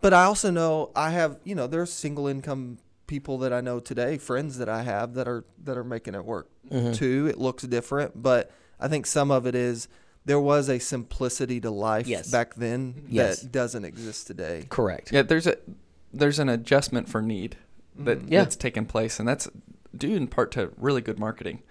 but 0.00 0.14
I 0.14 0.24
also 0.24 0.50
know 0.50 0.90
I 0.96 1.10
have 1.10 1.38
you 1.44 1.54
know 1.54 1.66
there's 1.66 1.92
single 1.92 2.26
income 2.26 2.78
people 3.06 3.36
that 3.38 3.52
I 3.52 3.60
know 3.60 3.78
today, 3.78 4.16
friends 4.18 4.58
that 4.58 4.68
I 4.70 4.82
have 4.82 5.14
that 5.14 5.28
are 5.28 5.44
that 5.64 5.76
are 5.76 5.84
making 5.84 6.14
it 6.14 6.24
work 6.24 6.48
Mm-hmm. 6.70 6.92
too. 6.92 7.26
It 7.28 7.38
looks 7.38 7.62
different, 7.64 8.20
but 8.22 8.50
I 8.80 8.88
think 8.88 9.06
some 9.06 9.30
of 9.30 9.46
it 9.46 9.54
is 9.54 9.86
there 10.26 10.40
was 10.40 10.68
a 10.68 10.78
simplicity 10.78 11.60
to 11.60 11.70
life 11.70 12.06
Yes. 12.06 12.30
back 12.30 12.54
then 12.56 13.06
Yes. 13.08 13.40
that 13.40 13.52
doesn't 13.52 13.84
exist 13.84 14.26
today. 14.26 14.66
Correct. 14.68 15.10
Yeah, 15.12 15.22
there's 15.22 15.46
a 15.46 15.56
there's 16.12 16.38
an 16.38 16.48
adjustment 16.48 17.08
for 17.08 17.20
need 17.22 17.56
that 17.98 18.28
Yeah. 18.28 18.40
that's 18.42 18.56
taken 18.56 18.86
place, 18.86 19.18
and 19.18 19.28
that's 19.28 19.48
due 19.96 20.14
in 20.14 20.26
part 20.28 20.50
to 20.52 20.70
really 20.76 21.00
good 21.00 21.18
marketing. 21.18 21.62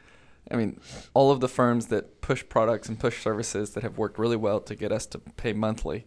I 0.52 0.56
mean, 0.56 0.80
all 1.14 1.32
of 1.32 1.40
the 1.40 1.48
firms 1.48 1.88
that 1.88 2.22
push 2.22 2.44
products 2.48 2.88
and 2.88 3.00
push 3.00 3.22
services 3.22 3.72
that 3.72 3.82
have 3.84 3.98
worked 3.98 4.20
really 4.20 4.36
well 4.36 4.60
to 4.62 4.76
get 4.76 4.92
us 4.92 5.06
to 5.08 5.20
pay 5.20 5.54
monthly 5.54 6.06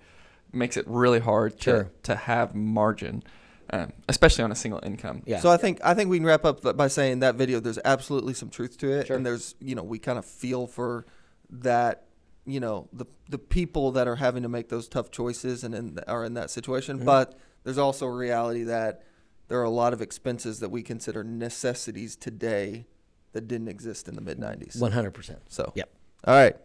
makes 0.53 0.77
it 0.77 0.85
really 0.87 1.19
hard 1.19 1.61
Sure. 1.61 1.85
to, 1.85 1.91
to 2.05 2.15
have 2.17 2.55
margin, 2.55 3.25
um, 3.71 3.93
especially 4.09 4.45
on 4.45 4.53
a 4.53 4.55
single 4.55 4.81
income. 4.85 5.23
Yeah. 5.27 5.41
So 5.41 5.51
I 5.51 5.57
think 5.57 5.81
I 5.85 5.95
think 5.95 6.09
we 6.09 6.19
can 6.19 6.27
wrap 6.27 6.45
up 6.45 6.77
by 6.77 6.87
saying 6.89 7.19
that 7.21 7.35
video. 7.35 7.59
There's 7.61 7.81
absolutely 7.85 8.35
some 8.35 8.49
truth 8.51 8.79
to 8.79 8.91
it, 8.93 9.09
Sure. 9.09 9.17
and 9.17 9.27
there's 9.27 9.55
you 9.61 9.75
know 9.75 9.83
we 9.83 9.99
kind 9.99 10.19
of 10.19 10.25
feel 10.25 10.67
for 10.69 11.05
that 11.51 12.05
you 12.49 12.61
know 12.61 12.89
the 12.93 13.07
the 13.29 13.39
people 13.39 13.93
that 13.93 14.09
are 14.09 14.17
having 14.17 14.43
to 14.43 14.49
make 14.49 14.69
those 14.69 14.89
tough 14.89 15.11
choices 15.11 15.63
and 15.65 15.75
in, 15.75 15.99
are 16.09 16.25
in 16.25 16.35
that 16.35 16.47
Mm-hmm. 16.47 16.49
situation. 16.51 17.05
But 17.05 17.39
there's 17.65 17.79
also 17.79 18.07
a 18.07 18.13
reality 18.15 18.65
that 18.65 19.03
there 19.49 19.59
are 19.61 19.65
a 19.65 19.71
lot 19.71 19.93
of 19.93 20.01
expenses 20.03 20.61
that 20.61 20.71
we 20.71 20.83
consider 20.83 21.23
necessities 21.25 22.17
today 22.17 22.87
that 23.33 23.47
didn't 23.49 23.69
exist 23.69 24.09
in 24.09 24.15
the 24.15 24.21
mid 24.23 24.39
'90s. 24.39 24.81
One 24.81 24.93
hundred 24.93 25.13
percent. 25.13 25.41
So 25.49 25.73
Yep. 25.75 25.91
all 26.25 26.35
right. 26.35 26.57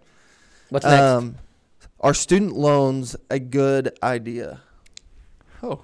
What's 0.69 0.85
next? 0.85 1.03
Um, 1.03 1.35
are 1.99 2.13
student 2.13 2.55
loans 2.55 3.15
a 3.29 3.39
good 3.39 3.97
idea? 4.01 4.61
Oh, 5.61 5.81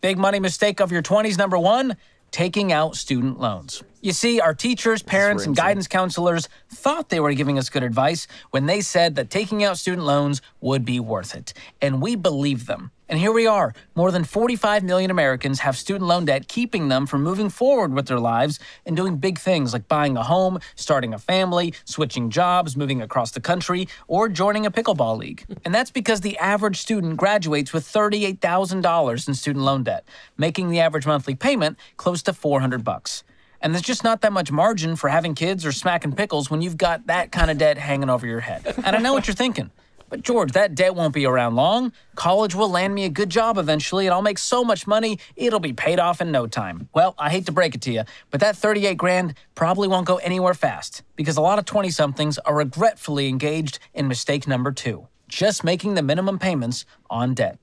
Big 0.00 0.18
money 0.18 0.40
mistake 0.40 0.80
of 0.80 0.90
your 0.90 1.02
20s, 1.02 1.38
number 1.38 1.56
one, 1.58 1.96
taking 2.32 2.72
out 2.72 2.96
student 2.96 3.38
loans. 3.38 3.82
You 4.00 4.12
see, 4.12 4.40
our 4.40 4.54
teachers, 4.54 5.00
parents, 5.00 5.46
and 5.46 5.54
guidance 5.54 5.86
counselors 5.86 6.48
thought 6.68 7.08
they 7.08 7.20
were 7.20 7.34
giving 7.34 7.56
us 7.56 7.68
good 7.68 7.84
advice 7.84 8.26
when 8.50 8.66
they 8.66 8.80
said 8.80 9.14
that 9.14 9.30
taking 9.30 9.62
out 9.62 9.78
student 9.78 10.04
loans 10.04 10.42
would 10.60 10.84
be 10.84 10.98
worth 10.98 11.36
it. 11.36 11.52
And 11.80 12.02
we 12.02 12.16
believed 12.16 12.66
them. 12.66 12.90
And 13.12 13.20
here 13.20 13.30
we 13.30 13.46
are. 13.46 13.74
More 13.94 14.10
than 14.10 14.24
45 14.24 14.82
million 14.84 15.10
Americans 15.10 15.60
have 15.60 15.76
student 15.76 16.08
loan 16.08 16.24
debt, 16.24 16.48
keeping 16.48 16.88
them 16.88 17.04
from 17.04 17.22
moving 17.22 17.50
forward 17.50 17.92
with 17.92 18.06
their 18.06 18.18
lives 18.18 18.58
and 18.86 18.96
doing 18.96 19.18
big 19.18 19.38
things 19.38 19.74
like 19.74 19.86
buying 19.86 20.16
a 20.16 20.22
home, 20.22 20.58
starting 20.76 21.12
a 21.12 21.18
family, 21.18 21.74
switching 21.84 22.30
jobs, 22.30 22.74
moving 22.74 23.02
across 23.02 23.32
the 23.32 23.40
country, 23.40 23.86
or 24.08 24.30
joining 24.30 24.64
a 24.64 24.70
pickleball 24.70 25.18
league. 25.18 25.44
And 25.66 25.74
that's 25.74 25.90
because 25.90 26.22
the 26.22 26.38
average 26.38 26.78
student 26.78 27.18
graduates 27.18 27.74
with 27.74 27.84
$38,000 27.84 29.28
in 29.28 29.34
student 29.34 29.62
loan 29.62 29.82
debt, 29.82 30.08
making 30.38 30.70
the 30.70 30.80
average 30.80 31.06
monthly 31.06 31.34
payment 31.34 31.76
close 31.98 32.22
to 32.22 32.32
400 32.32 32.82
bucks. 32.82 33.24
And 33.60 33.74
there's 33.74 33.82
just 33.82 34.04
not 34.04 34.22
that 34.22 34.32
much 34.32 34.50
margin 34.50 34.96
for 34.96 35.10
having 35.10 35.34
kids 35.34 35.66
or 35.66 35.72
smacking 35.72 36.14
pickles 36.14 36.50
when 36.50 36.62
you've 36.62 36.78
got 36.78 37.08
that 37.08 37.30
kind 37.30 37.50
of 37.50 37.58
debt 37.58 37.76
hanging 37.76 38.08
over 38.08 38.26
your 38.26 38.40
head. 38.40 38.74
And 38.82 38.96
I 38.96 39.00
know 39.00 39.12
what 39.12 39.26
you're 39.26 39.34
thinking. 39.34 39.70
But 40.12 40.20
George, 40.20 40.52
that 40.52 40.74
debt 40.74 40.94
won't 40.94 41.14
be 41.14 41.24
around 41.24 41.54
long. 41.54 41.90
College 42.16 42.54
will 42.54 42.68
land 42.68 42.94
me 42.94 43.06
a 43.06 43.08
good 43.08 43.30
job 43.30 43.56
eventually, 43.56 44.06
and 44.06 44.12
I'll 44.12 44.20
make 44.20 44.36
so 44.36 44.62
much 44.62 44.86
money, 44.86 45.18
it'll 45.36 45.58
be 45.58 45.72
paid 45.72 45.98
off 45.98 46.20
in 46.20 46.30
no 46.30 46.46
time. 46.46 46.90
Well, 46.92 47.14
I 47.18 47.30
hate 47.30 47.46
to 47.46 47.52
break 47.52 47.74
it 47.74 47.80
to 47.80 47.92
you, 47.92 48.02
but 48.30 48.40
that 48.40 48.54
38 48.54 48.98
grand 48.98 49.32
probably 49.54 49.88
won't 49.88 50.06
go 50.06 50.16
anywhere 50.16 50.52
fast 50.52 51.02
because 51.16 51.38
a 51.38 51.40
lot 51.40 51.58
of 51.58 51.64
20 51.64 51.88
somethings 51.88 52.36
are 52.36 52.54
regretfully 52.54 53.26
engaged 53.26 53.78
in 53.94 54.06
mistake 54.06 54.46
number 54.46 54.70
two 54.70 55.08
just 55.28 55.64
making 55.64 55.94
the 55.94 56.02
minimum 56.02 56.38
payments 56.38 56.84
on 57.08 57.32
debt. 57.32 57.58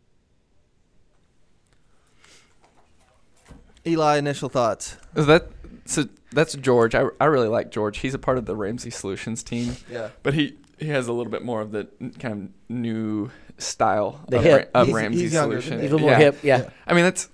Eli, 3.85 4.17
initial 4.17 4.49
thoughts. 4.49 4.97
Is 5.15 5.27
that 5.27 5.49
so? 5.85 6.05
That's 6.31 6.55
George. 6.55 6.95
I, 6.95 7.05
I 7.21 7.25
really 7.25 7.47
like 7.47 7.69
George. 7.69 7.99
He's 7.99 8.15
a 8.15 8.19
part 8.19 8.39
of 8.39 8.47
the 8.47 8.55
Ramsey 8.55 8.89
Solutions 8.89 9.43
team. 9.43 9.77
Yeah. 9.87 10.09
But 10.23 10.33
he 10.33 10.57
he 10.79 10.87
has 10.87 11.07
a 11.07 11.13
little 11.13 11.31
bit 11.31 11.43
more 11.43 11.61
of 11.61 11.71
the 11.71 11.87
kind 12.19 12.33
of 12.33 12.75
new 12.75 13.31
style 13.57 14.23
The 14.29 14.37
of, 14.37 14.43
hip. 14.43 14.71
Ra- 14.73 14.81
of 14.81 14.87
He's- 14.87 14.95
Ramsey 14.95 15.21
he's 15.21 15.33
younger 15.33 15.61
than 15.61 15.79
He's 15.81 15.91
a 15.91 15.95
little 15.95 16.07
more 16.09 16.15
hip. 16.17 16.39
Yeah. 16.43 16.69
I 16.87 16.93
mean, 16.93 17.03
that's 17.03 17.29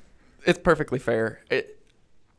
it's 0.46 0.60
perfectly 0.60 1.00
fair. 1.00 1.40
It, 1.50 1.80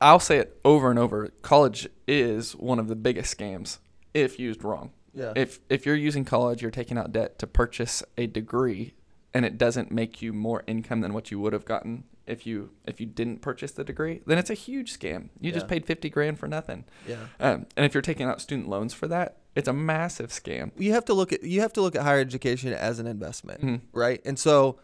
I'll 0.01 0.21
say 0.21 0.39
it 0.39 0.59
over 0.65 0.91
and 0.91 0.99
over. 0.99 1.29
College 1.43 1.89
is 2.07 2.53
one 2.55 2.79
of 2.79 2.89
the 2.89 2.97
biggest 2.97 3.37
scams 3.37 3.79
if 4.15 4.39
used 4.39 4.63
wrong. 4.65 4.93
Yeah. 5.15 5.33
If 5.35 5.61
if 5.71 5.87
you're 5.87 5.95
using 5.97 6.25
college, 6.25 6.61
you're 6.63 6.71
taking 6.71 6.99
out 6.99 7.13
debt 7.13 7.39
to 7.39 7.47
purchase 7.47 8.03
a 8.19 8.27
degree, 8.27 8.93
and 9.33 9.45
it 9.47 9.57
doesn't 9.57 9.91
make 9.91 10.21
you 10.21 10.33
more 10.35 10.63
income 10.67 11.01
than 11.01 11.15
what 11.15 11.31
you 11.31 11.41
would 11.41 11.53
have 11.55 11.65
gotten 11.65 12.05
if 12.27 12.47
you 12.47 12.71
if 12.85 13.01
you 13.01 13.07
didn't 13.07 13.41
purchase 13.41 13.73
the 13.73 13.85
degree. 13.85 14.21
Then 14.27 14.39
it's 14.39 14.51
a 14.51 14.55
huge 14.55 14.99
scam. 14.99 15.29
You 15.41 15.53
just 15.53 15.69
paid 15.69 15.87
fifty 15.87 16.11
grand 16.11 16.39
for 16.39 16.49
nothing. 16.49 16.85
Yeah. 17.09 17.17
Um, 17.41 17.67
and 17.77 17.87
if 17.87 17.95
you're 17.95 18.03
taking 18.03 18.27
out 18.27 18.41
student 18.41 18.69
loans 18.69 18.93
for 18.95 19.07
that, 19.09 19.39
it's 19.55 19.69
a 19.69 19.73
massive 19.73 20.31
scam. 20.31 20.73
you 20.77 20.93
have 20.93 21.05
to 21.07 21.15
look 21.15 21.33
at 21.33 21.43
you 21.45 21.61
have 21.61 21.73
to 21.75 21.81
look 21.83 21.95
at 21.97 22.03
higher 22.03 22.21
education 22.21 22.73
as 22.73 22.99
an 22.99 23.07
investment, 23.07 23.61
Mhm. 23.63 23.81
right? 23.93 24.21
And 24.25 24.39
so 24.39 24.79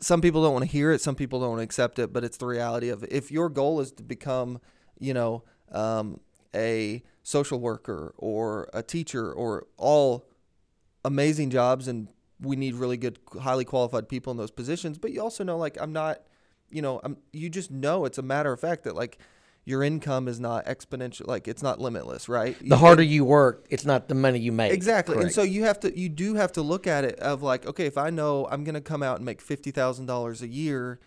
some 0.00 0.20
people 0.20 0.42
don't 0.42 0.52
want 0.52 0.64
to 0.64 0.70
hear 0.70 0.92
it, 0.92 1.00
some 1.00 1.14
people 1.16 1.40
don't 1.40 1.48
want 1.50 1.58
to 1.60 1.64
accept 1.64 1.98
it, 1.98 2.12
but 2.12 2.22
it's 2.22 2.36
the 2.36 2.46
reality 2.46 2.88
of 2.88 3.02
it. 3.02 3.10
if 3.12 3.32
your 3.32 3.48
goal 3.48 3.80
is 3.80 3.90
to 3.92 4.02
become, 4.04 4.60
you 5.00 5.12
know, 5.12 5.42
um, 5.72 6.20
a 6.54 7.02
social 7.24 7.58
worker 7.60 8.14
or 8.16 8.70
a 8.72 8.82
teacher 8.82 9.32
or 9.32 9.66
all 9.76 10.28
amazing 11.04 11.50
jobs 11.50 11.88
and 11.88 12.08
we 12.40 12.54
need 12.56 12.74
really 12.74 12.96
good 12.96 13.18
highly 13.40 13.64
qualified 13.64 14.08
people 14.08 14.30
in 14.30 14.36
those 14.36 14.50
positions, 14.52 14.98
but 14.98 15.10
you 15.12 15.20
also 15.20 15.42
know 15.42 15.58
like 15.58 15.76
I'm 15.80 15.92
not, 15.92 16.22
you 16.70 16.82
know, 16.82 17.00
I'm 17.02 17.16
you 17.32 17.48
just 17.48 17.70
know 17.70 18.04
it's 18.04 18.18
a 18.18 18.22
matter 18.22 18.52
of 18.52 18.60
fact 18.60 18.84
that 18.84 18.94
like 18.94 19.18
your 19.64 19.82
income 19.82 20.28
is 20.28 20.40
not 20.40 20.64
exponential 20.64 21.26
like 21.26 21.46
it's 21.46 21.62
not 21.62 21.78
limitless, 21.80 22.28
right? 22.28 22.56
The 22.66 22.78
harder 22.78 23.02
you 23.02 23.24
work, 23.24 23.66
it's 23.68 23.84
not 23.84 24.08
the 24.08 24.14
money 24.14 24.38
you 24.38 24.50
make. 24.50 24.72
Exactly. 24.72 25.20
And 25.20 25.30
so 25.30 25.42
you 25.42 25.64
have 25.64 25.78
to 25.80 25.98
you 25.98 26.08
do 26.08 26.34
have 26.34 26.52
to 26.52 26.62
look 26.62 26.86
at 26.86 27.04
it 27.04 27.18
of 27.18 27.42
like, 27.42 27.66
okay, 27.66 27.86
if 27.86 27.98
I 27.98 28.10
know 28.10 28.48
I'm 28.50 28.64
gonna 28.64 28.80
come 28.80 29.02
out 29.02 29.16
and 29.16 29.26
make 29.26 29.40
fifty 29.42 29.70
thousand 29.70 30.06
dollars 30.06 30.40
a 30.40 30.48
year 30.48 31.00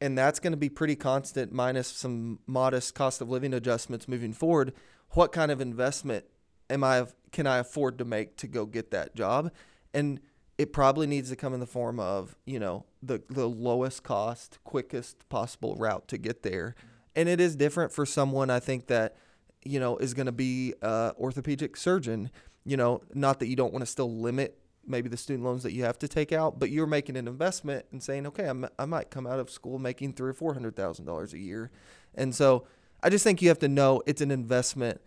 and 0.00 0.18
that's 0.18 0.40
gonna 0.40 0.58
be 0.58 0.68
pretty 0.68 0.94
constant 0.96 1.52
minus 1.52 1.88
some 1.88 2.40
modest 2.46 2.94
cost 2.94 3.20
of 3.20 3.30
living 3.30 3.54
adjustments 3.54 4.06
moving 4.06 4.34
forward, 4.34 4.74
what 5.10 5.32
kind 5.32 5.50
of 5.50 5.60
investment 5.60 6.26
am 6.68 6.84
I 6.84 7.06
can 7.30 7.46
I 7.46 7.58
afford 7.58 7.98
to 7.98 8.04
make 8.04 8.36
to 8.38 8.46
go 8.46 8.66
get 8.66 8.90
that 8.90 9.14
job? 9.14 9.50
And 9.94 10.20
it 10.62 10.72
probably 10.72 11.06
needs 11.06 11.28
to 11.30 11.36
come 11.36 11.54
in 11.54 11.60
the 11.60 11.66
form 11.66 12.00
of, 12.00 12.36
you 12.46 12.58
know, 12.58 12.84
the 13.02 13.22
the 13.28 13.48
lowest 13.48 14.02
cost, 14.02 14.58
quickest 14.64 15.28
possible 15.28 15.74
route 15.76 16.08
to 16.08 16.18
get 16.18 16.42
there. 16.42 16.74
And 17.14 17.28
it 17.28 17.40
is 17.40 17.56
different 17.56 17.92
for 17.92 18.06
someone 18.06 18.48
I 18.48 18.60
think 18.60 18.86
that 18.86 19.16
you 19.64 19.78
know, 19.78 19.96
is 19.98 20.14
going 20.14 20.26
to 20.26 20.32
be 20.32 20.74
a 20.82 21.12
orthopedic 21.18 21.76
surgeon. 21.76 22.30
You 22.64 22.76
know, 22.76 23.02
not 23.14 23.40
that 23.40 23.48
you 23.48 23.56
don't 23.56 23.72
want 23.72 23.82
to 23.82 23.90
still 23.90 24.10
limit 24.10 24.58
maybe 24.86 25.08
the 25.08 25.16
student 25.16 25.44
loans 25.44 25.62
that 25.62 25.72
you 25.72 25.84
have 25.84 25.98
to 26.00 26.08
take 26.08 26.32
out, 26.32 26.58
but 26.58 26.70
you're 26.70 26.86
making 26.86 27.16
an 27.16 27.28
investment 27.28 27.86
and 27.92 28.02
saying, 28.02 28.26
okay, 28.26 28.48
I'm, 28.48 28.66
I 28.78 28.84
might 28.84 29.10
come 29.10 29.26
out 29.26 29.38
of 29.38 29.48
school 29.50 29.78
making 29.78 30.14
three 30.14 30.30
or 30.30 30.34
four 30.34 30.54
hundred 30.54 30.74
thousand 30.74 31.06
dollars 31.06 31.32
a 31.32 31.38
year, 31.38 31.70
and 32.14 32.34
so 32.34 32.66
I 33.02 33.10
just 33.10 33.24
think 33.24 33.42
you 33.42 33.48
have 33.48 33.58
to 33.60 33.68
know 33.68 34.02
it's 34.06 34.20
an 34.20 34.30
investment, 34.30 35.00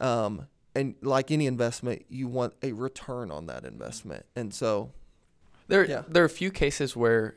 um, 0.00 0.48
and 0.74 0.94
like 1.02 1.30
any 1.30 1.46
investment, 1.46 2.04
you 2.08 2.28
want 2.28 2.54
a 2.62 2.72
return 2.72 3.30
on 3.30 3.46
that 3.46 3.64
investment, 3.64 4.26
and 4.36 4.52
so 4.54 4.92
There, 5.68 5.84
Yeah. 5.84 6.02
there 6.08 6.22
are 6.22 6.26
a 6.26 6.30
few 6.30 6.50
cases 6.50 6.96
where 6.96 7.36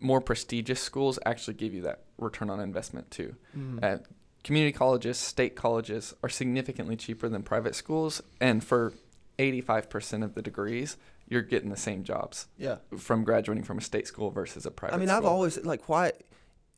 more 0.00 0.20
prestigious 0.20 0.80
schools 0.80 1.18
actually 1.26 1.54
give 1.54 1.74
you 1.74 1.82
that 1.82 2.04
return 2.18 2.50
on 2.50 2.58
investment 2.60 3.10
too. 3.10 3.36
Uh, 3.82 3.98
community 4.42 4.72
colleges, 4.72 5.18
state 5.18 5.54
colleges 5.54 6.14
are 6.22 6.28
significantly 6.28 6.96
cheaper 6.96 7.28
than 7.28 7.42
private 7.42 7.74
schools, 7.74 8.22
and 8.40 8.64
for 8.64 8.94
85% 9.38 10.24
of 10.24 10.34
the 10.34 10.42
degrees, 10.42 10.96
you're 11.28 11.42
getting 11.42 11.70
the 11.70 11.76
same 11.76 12.02
jobs 12.02 12.46
yeah. 12.58 12.76
from 12.96 13.22
graduating 13.22 13.64
from 13.64 13.78
a 13.78 13.82
state 13.82 14.06
school 14.06 14.30
versus 14.30 14.66
a 14.66 14.70
private. 14.70 14.94
School. 14.94 15.02
I 15.02 15.06
mean, 15.06 15.14
I've 15.14 15.24
always 15.24 15.62
like 15.64 15.88
why 15.88 16.12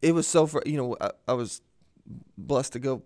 it 0.02 0.12
was 0.12 0.26
so 0.26 0.46
for 0.46 0.62
you 0.66 0.76
know 0.76 0.96
I, 1.00 1.10
I 1.28 1.32
was 1.34 1.62
blessed 2.36 2.72
to 2.74 2.78
go 2.80 3.02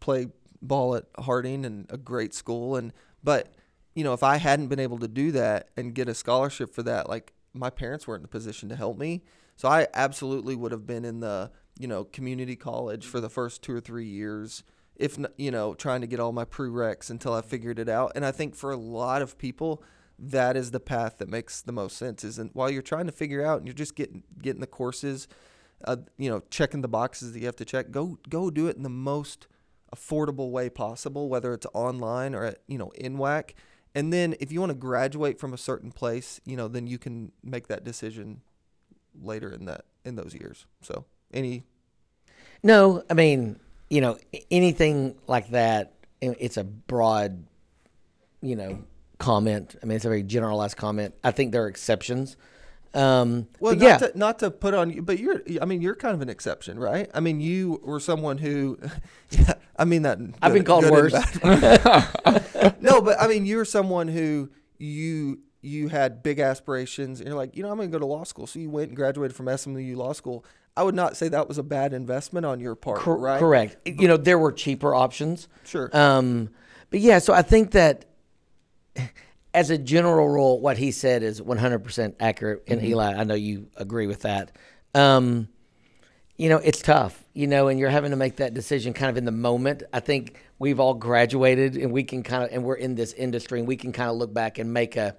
play 0.00 0.28
ball 0.62 0.96
at 0.96 1.04
Harding 1.18 1.64
and 1.64 1.86
a 1.90 1.96
great 1.96 2.34
school 2.34 2.76
and 2.76 2.92
but 3.22 3.54
you 3.94 4.04
know 4.04 4.12
if 4.12 4.22
I 4.22 4.36
hadn't 4.36 4.68
been 4.68 4.80
able 4.80 4.98
to 4.98 5.08
do 5.08 5.32
that 5.32 5.68
and 5.76 5.94
get 5.94 6.08
a 6.08 6.14
scholarship 6.14 6.74
for 6.74 6.82
that 6.84 7.08
like 7.08 7.32
my 7.56 7.70
parents 7.70 8.06
weren't 8.06 8.20
in 8.20 8.26
a 8.26 8.28
position 8.28 8.68
to 8.68 8.76
help 8.76 8.98
me. 8.98 9.22
So 9.56 9.68
I 9.68 9.86
absolutely 9.94 10.54
would 10.54 10.72
have 10.72 10.86
been 10.86 11.04
in 11.04 11.20
the 11.20 11.50
you 11.78 11.88
know 11.88 12.04
community 12.04 12.56
college 12.56 13.06
for 13.06 13.20
the 13.20 13.28
first 13.28 13.62
two 13.62 13.74
or 13.74 13.80
three 13.80 14.06
years 14.06 14.62
if 14.94 15.18
you 15.36 15.50
know 15.50 15.74
trying 15.74 16.00
to 16.02 16.06
get 16.06 16.20
all 16.20 16.32
my 16.32 16.44
prereqs 16.44 17.10
until 17.10 17.32
I 17.32 17.42
figured 17.42 17.78
it 17.78 17.88
out. 17.88 18.12
And 18.14 18.24
I 18.24 18.32
think 18.32 18.54
for 18.54 18.70
a 18.70 18.76
lot 18.76 19.22
of 19.22 19.38
people 19.38 19.82
that 20.18 20.56
is 20.56 20.70
the 20.70 20.80
path 20.80 21.18
that 21.18 21.28
makes 21.28 21.60
the 21.60 21.72
most 21.72 21.96
sense 21.96 22.24
is 22.24 22.38
and 22.38 22.50
while 22.54 22.70
you're 22.70 22.82
trying 22.82 23.06
to 23.06 23.12
figure 23.12 23.44
out 23.44 23.58
and 23.58 23.66
you're 23.66 23.74
just 23.74 23.94
getting 23.94 24.22
getting 24.40 24.60
the 24.60 24.66
courses 24.66 25.28
uh, 25.84 25.96
you 26.16 26.30
know 26.30 26.42
checking 26.48 26.80
the 26.80 26.88
boxes 26.88 27.32
that 27.32 27.40
you 27.40 27.46
have 27.46 27.56
to 27.56 27.66
check 27.66 27.90
go 27.90 28.18
go 28.28 28.50
do 28.50 28.66
it 28.66 28.76
in 28.76 28.82
the 28.82 28.88
most 28.88 29.46
affordable 29.94 30.50
way 30.50 30.68
possible 30.68 31.28
whether 31.28 31.52
it's 31.54 31.66
online 31.72 32.34
or 32.34 32.44
at 32.44 32.58
you 32.66 32.78
know 32.78 32.92
NWACC. 33.00 33.50
and 33.94 34.12
then 34.12 34.34
if 34.40 34.50
you 34.50 34.60
want 34.60 34.70
to 34.70 34.76
graduate 34.76 35.38
from 35.38 35.54
a 35.54 35.58
certain 35.58 35.92
place 35.92 36.40
you 36.44 36.56
know 36.56 36.68
then 36.68 36.86
you 36.86 36.98
can 36.98 37.32
make 37.42 37.68
that 37.68 37.84
decision 37.84 38.40
later 39.20 39.50
in 39.50 39.64
that 39.64 39.84
in 40.04 40.16
those 40.16 40.34
years 40.34 40.66
so 40.82 41.04
any 41.32 41.64
No, 42.62 43.02
I 43.08 43.14
mean, 43.14 43.60
you 43.90 44.00
know, 44.00 44.18
anything 44.50 45.16
like 45.26 45.50
that, 45.50 45.92
it's 46.20 46.56
a 46.56 46.64
broad, 46.64 47.46
you 48.42 48.56
know, 48.56 48.82
comment. 49.18 49.76
I 49.82 49.86
mean, 49.86 49.96
it's 49.96 50.04
a 50.04 50.08
very 50.08 50.22
generalized 50.22 50.76
comment. 50.76 51.14
I 51.22 51.30
think 51.30 51.52
there 51.52 51.64
are 51.64 51.68
exceptions. 51.68 52.36
Um, 52.96 53.46
Well, 53.60 53.74
not 53.76 53.82
yeah, 53.82 53.96
to 53.98 54.18
not 54.18 54.38
to 54.40 54.50
put 54.50 54.72
on 54.74 54.90
you, 54.90 55.02
but 55.02 55.18
you're. 55.18 55.42
I 55.60 55.66
mean, 55.66 55.82
you're 55.82 55.94
kind 55.94 56.14
of 56.14 56.22
an 56.22 56.28
exception, 56.28 56.78
right? 56.78 57.10
I 57.12 57.20
mean, 57.20 57.40
you 57.40 57.80
were 57.84 58.00
someone 58.00 58.38
who. 58.38 58.78
Yeah, 59.30 59.54
I 59.76 59.84
mean 59.84 60.02
that. 60.02 60.18
in 60.18 60.36
I've 60.40 60.52
been 60.52 60.62
called 60.62 60.88
worse. 60.88 61.12
no, 62.80 63.00
but 63.00 63.20
I 63.20 63.26
mean, 63.26 63.44
you're 63.44 63.64
someone 63.64 64.06
who 64.06 64.50
you 64.78 65.40
you 65.62 65.88
had 65.88 66.22
big 66.22 66.38
aspirations, 66.38 67.18
and 67.18 67.28
you're 67.28 67.36
like, 67.36 67.56
you 67.56 67.64
know, 67.64 67.70
I'm 67.70 67.76
going 67.76 67.90
to 67.90 67.92
go 67.92 67.98
to 67.98 68.06
law 68.06 68.22
school. 68.22 68.46
So 68.46 68.60
you 68.60 68.70
went 68.70 68.88
and 68.90 68.96
graduated 68.96 69.36
from 69.36 69.54
SMU 69.56 69.96
Law 69.96 70.12
School. 70.12 70.44
I 70.76 70.84
would 70.84 70.94
not 70.94 71.16
say 71.16 71.28
that 71.28 71.48
was 71.48 71.58
a 71.58 71.64
bad 71.64 71.92
investment 71.92 72.46
on 72.46 72.60
your 72.60 72.76
part, 72.76 73.00
Cor- 73.00 73.18
right? 73.18 73.40
Correct. 73.40 73.76
You 73.84 74.06
know, 74.06 74.16
there 74.16 74.38
were 74.38 74.52
cheaper 74.52 74.94
options. 74.94 75.48
Sure. 75.64 75.90
Um, 75.92 76.50
but 76.90 77.00
yeah, 77.00 77.18
so 77.18 77.32
I 77.32 77.42
think 77.42 77.72
that 77.72 78.04
as 79.56 79.70
a 79.70 79.78
general 79.78 80.28
rule, 80.28 80.60
what 80.60 80.76
he 80.76 80.90
said 80.90 81.22
is 81.22 81.40
100% 81.40 82.14
accurate. 82.20 82.62
And 82.68 82.78
Mm-hmm. 82.78 82.88
Eli, 82.88 83.14
I 83.14 83.24
know 83.24 83.34
you 83.34 83.68
agree 83.74 84.06
with 84.06 84.20
that. 84.22 84.54
Um, 84.94 85.48
you 86.36 86.50
know, 86.50 86.58
it's 86.58 86.82
tough, 86.82 87.24
you 87.32 87.46
know, 87.46 87.68
and 87.68 87.80
you're 87.80 87.88
having 87.88 88.10
to 88.10 88.18
make 88.18 88.36
that 88.36 88.52
decision 88.52 88.92
kind 88.92 89.08
of 89.08 89.16
in 89.16 89.24
the 89.24 89.32
moment. 89.32 89.82
I 89.94 90.00
think 90.00 90.38
we've 90.58 90.78
all 90.78 90.92
graduated 90.92 91.76
and 91.78 91.90
we 91.90 92.04
can 92.04 92.22
kind 92.22 92.44
of, 92.44 92.50
and 92.52 92.64
we're 92.64 92.74
in 92.74 92.96
this 92.96 93.14
industry 93.14 93.58
and 93.58 93.66
we 93.66 93.78
can 93.78 93.92
kind 93.92 94.10
of 94.10 94.16
look 94.16 94.34
back 94.34 94.58
and 94.58 94.74
make 94.74 94.96
a 94.96 95.16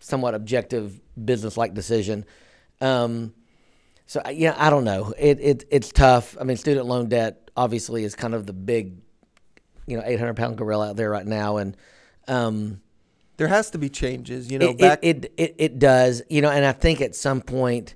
somewhat 0.00 0.34
objective 0.34 0.98
business 1.22 1.58
like 1.58 1.74
decision. 1.74 2.24
Um, 2.80 3.34
so 4.06 4.22
yeah, 4.30 4.54
I 4.56 4.70
don't 4.70 4.84
know. 4.84 5.12
It, 5.18 5.40
it 5.40 5.64
it's 5.70 5.92
tough. 5.92 6.38
I 6.40 6.44
mean, 6.44 6.56
student 6.56 6.86
loan 6.86 7.10
debt 7.10 7.50
obviously 7.54 8.04
is 8.04 8.14
kind 8.14 8.32
of 8.32 8.46
the 8.46 8.54
big, 8.54 8.96
you 9.86 9.98
know, 9.98 10.02
eight 10.06 10.18
hundred 10.18 10.36
pound 10.36 10.56
gorilla 10.56 10.90
out 10.90 10.96
there 10.96 11.10
right 11.10 11.26
now, 11.26 11.58
and 11.58 11.76
um, 12.28 12.80
There 13.36 13.48
has 13.48 13.70
to 13.70 13.78
be 13.78 13.88
changes, 13.88 14.50
you 14.50 14.58
know. 14.58 14.70
it, 14.70 14.78
back 14.78 14.98
it, 15.02 15.24
it 15.24 15.32
it 15.36 15.54
it 15.58 15.78
does, 15.78 16.22
you 16.28 16.40
know, 16.40 16.50
and 16.50 16.64
I 16.64 16.72
think 16.72 17.00
at 17.00 17.14
some 17.14 17.40
point 17.40 17.94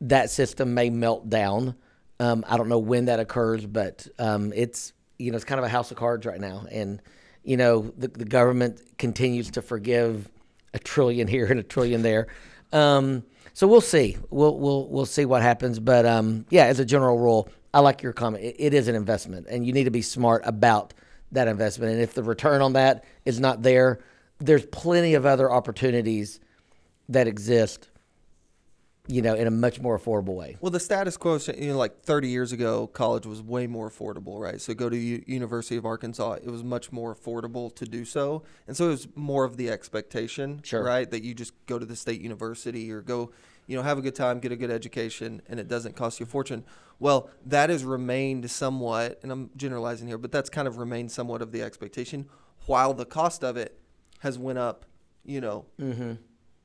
that 0.00 0.30
system 0.30 0.74
may 0.74 0.90
melt 0.90 1.28
down. 1.28 1.76
Um, 2.18 2.44
I 2.48 2.56
don't 2.56 2.68
know 2.68 2.78
when 2.78 3.06
that 3.06 3.20
occurs, 3.20 3.66
but 3.66 4.06
um, 4.18 4.52
it's 4.54 4.92
you 5.18 5.30
know 5.30 5.36
it's 5.36 5.44
kind 5.44 5.58
of 5.58 5.64
a 5.64 5.68
house 5.68 5.90
of 5.90 5.96
cards 5.96 6.26
right 6.26 6.40
now, 6.40 6.66
and 6.70 7.00
you 7.44 7.56
know 7.56 7.92
the, 7.96 8.08
the 8.08 8.24
government 8.24 8.80
continues 8.98 9.50
to 9.52 9.62
forgive 9.62 10.28
a 10.74 10.78
trillion 10.78 11.28
here 11.28 11.46
and 11.46 11.60
a 11.60 11.62
trillion 11.62 12.02
there. 12.02 12.26
Um, 12.72 13.22
so 13.54 13.66
we'll 13.66 13.80
see. 13.80 14.16
We'll 14.30 14.58
we'll 14.58 14.88
we'll 14.88 15.06
see 15.06 15.24
what 15.24 15.42
happens. 15.42 15.78
But 15.78 16.04
um, 16.04 16.46
yeah, 16.50 16.64
as 16.64 16.80
a 16.80 16.84
general 16.84 17.18
rule, 17.18 17.48
I 17.72 17.80
like 17.80 18.02
your 18.02 18.12
comment. 18.12 18.44
It, 18.44 18.56
it 18.58 18.74
is 18.74 18.88
an 18.88 18.94
investment, 18.94 19.46
and 19.48 19.66
you 19.66 19.72
need 19.72 19.84
to 19.84 19.90
be 19.90 20.02
smart 20.02 20.42
about 20.44 20.94
that 21.32 21.48
investment. 21.48 21.92
And 21.92 22.02
if 22.02 22.14
the 22.14 22.22
return 22.22 22.60
on 22.60 22.74
that 22.74 23.04
is 23.24 23.40
not 23.40 23.62
there, 23.62 24.00
there's 24.38 24.66
plenty 24.66 25.14
of 25.14 25.24
other 25.26 25.50
opportunities 25.50 26.40
that 27.08 27.26
exist. 27.26 27.88
You 29.08 29.22
know, 29.22 29.34
in 29.34 29.46
a 29.46 29.52
much 29.52 29.80
more 29.80 29.96
affordable 29.96 30.34
way. 30.34 30.56
Well, 30.60 30.72
the 30.72 30.80
status 30.80 31.16
quo, 31.16 31.38
you 31.56 31.68
know, 31.68 31.78
like 31.78 32.02
30 32.02 32.26
years 32.26 32.50
ago, 32.50 32.88
college 32.88 33.24
was 33.24 33.40
way 33.40 33.68
more 33.68 33.88
affordable, 33.88 34.40
right? 34.40 34.60
So 34.60 34.74
go 34.74 34.88
to 34.88 34.96
U- 34.96 35.22
University 35.28 35.76
of 35.76 35.86
Arkansas, 35.86 36.38
it 36.42 36.50
was 36.50 36.64
much 36.64 36.90
more 36.90 37.14
affordable 37.14 37.72
to 37.76 37.84
do 37.84 38.04
so, 38.04 38.42
and 38.66 38.76
so 38.76 38.86
it 38.86 38.88
was 38.88 39.06
more 39.14 39.44
of 39.44 39.58
the 39.58 39.70
expectation, 39.70 40.58
Sure. 40.64 40.82
right? 40.82 41.08
That 41.08 41.22
you 41.22 41.34
just 41.34 41.52
go 41.66 41.78
to 41.78 41.86
the 41.86 41.94
state 41.94 42.20
university 42.20 42.90
or 42.90 43.00
go, 43.00 43.30
you 43.68 43.76
know, 43.76 43.84
have 43.84 43.96
a 43.96 44.02
good 44.02 44.16
time, 44.16 44.40
get 44.40 44.50
a 44.50 44.56
good 44.56 44.72
education, 44.72 45.40
and 45.48 45.60
it 45.60 45.68
doesn't 45.68 45.94
cost 45.94 46.18
you 46.18 46.24
a 46.24 46.28
fortune. 46.28 46.64
Well, 46.98 47.30
that 47.44 47.70
has 47.70 47.84
remained 47.84 48.50
somewhat, 48.50 49.20
and 49.22 49.30
I'm 49.30 49.50
generalizing 49.56 50.08
here, 50.08 50.18
but 50.18 50.32
that's 50.32 50.50
kind 50.50 50.66
of 50.66 50.78
remained 50.78 51.12
somewhat 51.12 51.42
of 51.42 51.52
the 51.52 51.62
expectation, 51.62 52.26
while 52.66 52.92
the 52.92 53.06
cost 53.06 53.44
of 53.44 53.56
it 53.56 53.78
has 54.20 54.38
went 54.38 54.58
up, 54.58 54.86
you 55.24 55.40
know, 55.40 55.66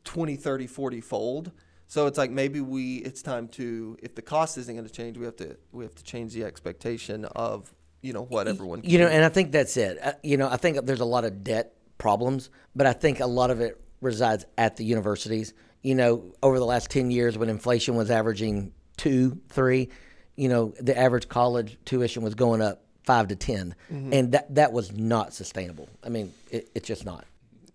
20, 0.04 0.36
30, 0.36 0.68
40 0.68 1.02
fold. 1.02 1.52
So 1.88 2.08
it's 2.08 2.18
like 2.18 2.32
maybe 2.32 2.62
we 2.62 2.98
it's 2.98 3.22
time 3.22 3.48
to 3.50 3.98
if 4.02 4.16
the 4.16 4.22
cost 4.22 4.58
isn't 4.58 4.74
going 4.74 4.88
to 4.88 4.94
change, 4.94 5.18
we 5.18 5.26
have 5.26 5.36
to 5.38 5.58
we 5.72 5.84
have 5.84 5.94
to 5.96 6.04
change 6.04 6.34
the 6.34 6.46
expectation 6.46 7.26
of 7.26 7.74
you 8.02 8.14
know 8.14 8.24
what 8.24 8.48
everyone. 8.48 8.82
Can 8.82 8.90
You 8.90 9.00
know, 9.00 9.08
do. 9.10 9.14
and 9.14 9.26
I 9.26 9.30
think 9.30 9.52
that's 9.52 9.76
it. 9.76 10.00
Uh, 10.02 10.14
you 10.24 10.38
know, 10.38 10.48
I 10.50 10.56
think 10.58 10.86
there's 10.86 11.02
a 11.02 11.06
lot 11.06 11.26
of 11.26 11.44
debt 11.44 11.74
problems, 11.98 12.50
but 12.76 12.88
I 12.88 12.94
think 12.94 13.20
a 13.20 13.26
lot 13.28 13.52
of 13.52 13.60
it 13.60 13.80
resides 14.00 14.46
at 14.58 14.78
the 14.78 14.86
universities. 14.86 15.54
You 15.82 15.96
know, 15.96 16.34
over 16.42 16.60
the 16.60 16.66
last 16.66 16.90
10 16.92 17.12
years 17.12 17.38
when 17.38 17.50
inflation 17.50 17.96
was 17.96 18.10
averaging 18.10 18.72
two, 18.98 19.40
three, 19.50 19.90
you 20.36 20.48
know, 20.48 20.74
the 20.80 20.98
average 20.98 21.28
college 21.28 21.78
tuition 21.86 22.22
was 22.24 22.36
going 22.36 22.62
up 22.62 22.84
five 23.04 23.28
to 23.30 23.36
10. 23.36 23.76
And 23.90 24.32
that, 24.34 24.54
that 24.56 24.72
was 24.72 24.92
not 24.92 25.34
sustainable. 25.34 25.90
I 26.04 26.10
mean, 26.10 26.32
it, 26.52 26.70
it's 26.76 26.88
just 26.88 27.04
not. 27.04 27.26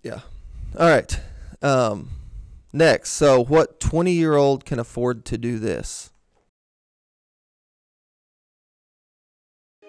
Yeah. 0.07 0.21
All 0.79 0.89
right. 0.89 1.21
Um, 1.63 2.11
next, 2.73 3.11
so 3.11 3.43
what 3.43 3.81
twenty 3.81 4.13
year 4.13 4.35
old 4.35 4.65
can 4.65 4.79
afford 4.79 5.25
to 5.27 5.37
do 5.39 5.59
this? 5.59 6.11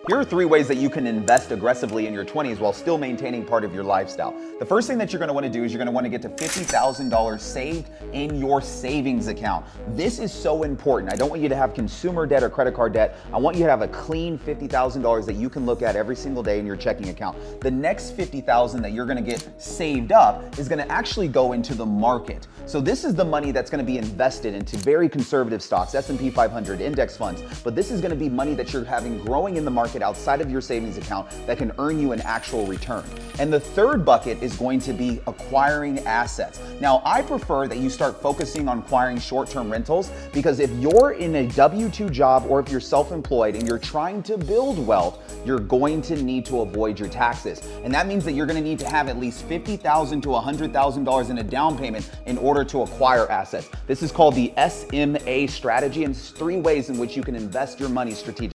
Here 0.07 0.17
are 0.17 0.23
three 0.23 0.45
ways 0.45 0.69
that 0.69 0.77
you 0.77 0.89
can 0.89 1.05
invest 1.05 1.51
aggressively 1.51 2.07
in 2.07 2.13
your 2.13 2.23
20s 2.23 2.59
while 2.59 2.71
still 2.71 2.97
maintaining 2.97 3.43
part 3.43 3.65
of 3.65 3.73
your 3.73 3.83
lifestyle. 3.83 4.33
The 4.57 4.65
first 4.65 4.87
thing 4.87 4.97
that 4.99 5.11
you're 5.11 5.19
gonna 5.19 5.33
wanna 5.33 5.49
do 5.49 5.65
is 5.65 5.73
you're 5.73 5.79
gonna 5.79 5.91
wanna 5.91 6.07
get 6.07 6.21
to 6.21 6.29
$50,000 6.29 7.41
saved 7.41 7.89
in 8.13 8.39
your 8.39 8.61
savings 8.61 9.27
account. 9.27 9.65
This 9.97 10.19
is 10.19 10.31
so 10.31 10.63
important. 10.63 11.11
I 11.11 11.17
don't 11.17 11.29
want 11.29 11.41
you 11.41 11.49
to 11.49 11.57
have 11.57 11.73
consumer 11.73 12.25
debt 12.25 12.41
or 12.41 12.49
credit 12.49 12.73
card 12.73 12.93
debt. 12.93 13.17
I 13.33 13.37
want 13.37 13.57
you 13.57 13.65
to 13.65 13.69
have 13.69 13.81
a 13.81 13.89
clean 13.89 14.39
$50,000 14.39 15.25
that 15.25 15.35
you 15.35 15.49
can 15.49 15.65
look 15.65 15.81
at 15.81 15.97
every 15.97 16.15
single 16.15 16.41
day 16.41 16.57
in 16.57 16.65
your 16.65 16.77
checking 16.77 17.09
account. 17.09 17.37
The 17.59 17.69
next 17.69 18.15
$50,000 18.15 18.81
that 18.83 18.93
you're 18.93 19.05
gonna 19.05 19.21
get 19.21 19.45
saved 19.61 20.13
up 20.13 20.57
is 20.57 20.69
gonna 20.69 20.87
actually 20.87 21.27
go 21.27 21.51
into 21.51 21.75
the 21.75 21.85
market. 21.85 22.47
So 22.65 22.79
this 22.79 23.03
is 23.03 23.13
the 23.13 23.25
money 23.25 23.51
that's 23.51 23.69
gonna 23.69 23.83
be 23.83 23.97
invested 23.97 24.53
into 24.53 24.77
very 24.77 25.09
conservative 25.09 25.61
stocks, 25.61 25.95
S&P 25.95 26.29
500, 26.29 26.79
index 26.79 27.17
funds, 27.17 27.43
but 27.61 27.75
this 27.75 27.91
is 27.91 27.99
gonna 27.99 28.15
be 28.15 28.29
money 28.29 28.53
that 28.53 28.71
you're 28.71 28.85
having 28.85 29.19
growing 29.19 29.57
in 29.57 29.65
the 29.65 29.71
market 29.71 29.96
outside 30.01 30.41
of 30.41 30.49
your 30.49 30.61
savings 30.61 30.97
account 30.97 31.29
that 31.45 31.57
can 31.57 31.71
earn 31.79 31.99
you 31.99 32.11
an 32.11 32.21
actual 32.21 32.65
return. 32.65 33.03
And 33.39 33.51
the 33.51 33.59
third 33.59 34.03
bucket 34.03 34.41
is 34.41 34.55
going 34.55 34.79
to 34.79 34.93
be 34.93 35.19
acquiring 35.27 35.99
assets. 35.99 36.59
Now, 36.79 37.01
I 37.05 37.21
prefer 37.21 37.67
that 37.67 37.77
you 37.77 37.89
start 37.89 38.21
focusing 38.21 38.67
on 38.67 38.79
acquiring 38.79 39.19
short-term 39.19 39.71
rentals 39.71 40.11
because 40.33 40.59
if 40.59 40.71
you're 40.71 41.11
in 41.11 41.35
a 41.35 41.47
W2 41.47 42.11
job 42.11 42.45
or 42.49 42.59
if 42.59 42.69
you're 42.69 42.79
self-employed 42.79 43.55
and 43.55 43.67
you're 43.67 43.79
trying 43.79 44.23
to 44.23 44.37
build 44.37 44.85
wealth, 44.85 45.19
you're 45.45 45.59
going 45.59 46.01
to 46.03 46.21
need 46.21 46.45
to 46.47 46.61
avoid 46.61 46.99
your 46.99 47.09
taxes. 47.09 47.61
And 47.83 47.93
that 47.93 48.07
means 48.07 48.25
that 48.25 48.33
you're 48.33 48.45
going 48.45 48.61
to 48.61 48.67
need 48.67 48.79
to 48.79 48.89
have 48.89 49.07
at 49.07 49.17
least 49.17 49.47
$50,000 49.47 50.21
to 50.23 50.29
$100,000 50.29 51.29
in 51.29 51.37
a 51.37 51.43
down 51.43 51.77
payment 51.77 52.09
in 52.25 52.37
order 52.37 52.63
to 52.65 52.81
acquire 52.81 53.29
assets. 53.31 53.69
This 53.85 54.01
is 54.01 54.11
called 54.11 54.35
the 54.35 54.53
SMA 54.69 55.47
strategy 55.47 56.03
and 56.03 56.15
it's 56.15 56.29
three 56.31 56.57
ways 56.57 56.89
in 56.89 56.97
which 56.97 57.15
you 57.15 57.23
can 57.23 57.35
invest 57.35 57.79
your 57.79 57.89
money 57.89 58.11
strategically. 58.11 58.56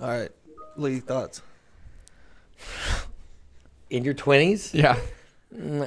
All 0.00 0.08
right, 0.08 0.30
Lee, 0.76 1.00
thoughts? 1.00 1.42
In 3.90 4.04
your 4.04 4.14
20s? 4.14 4.72
Yeah. 4.72 4.96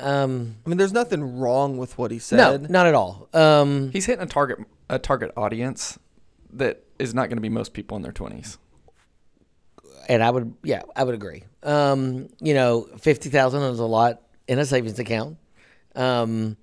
Um, 0.02 0.56
I 0.66 0.70
mean, 0.70 0.78
there's 0.78 0.92
nothing 0.94 1.40
wrong 1.40 1.78
with 1.78 1.98
what 1.98 2.12
he 2.12 2.20
said. 2.20 2.38
no, 2.38 2.52
said. 2.52 2.70
not 2.70 2.86
at 2.86 2.94
all. 2.96 3.30
Um, 3.34 3.92
He's 3.92 4.06
hitting 4.06 4.22
a 4.24 4.28
target 4.28 4.60
a 4.90 5.00
target 5.00 5.32
audience 5.38 5.98
that 6.52 6.84
is 7.00 7.14
not 7.16 7.30
going 7.30 7.38
to 7.38 7.42
be 7.42 7.50
most 7.50 7.74
people 7.74 7.96
in 7.98 8.04
their 8.04 8.12
20s. 8.12 8.58
and 10.10 10.22
I 10.22 10.30
would, 10.30 10.54
yeah, 10.64 10.82
I 10.96 11.06
would 11.06 11.16
agree. 11.16 11.44
Um, 11.64 12.28
you 12.42 12.54
know, 12.54 12.88
fifty 13.00 13.30
thousand 13.30 13.62
is 13.64 13.80
a 13.80 13.86
lot 13.86 14.22
in 14.50 14.60
a 14.60 14.66
savings 14.66 15.00
account. 15.00 15.38
Um, 15.96 16.58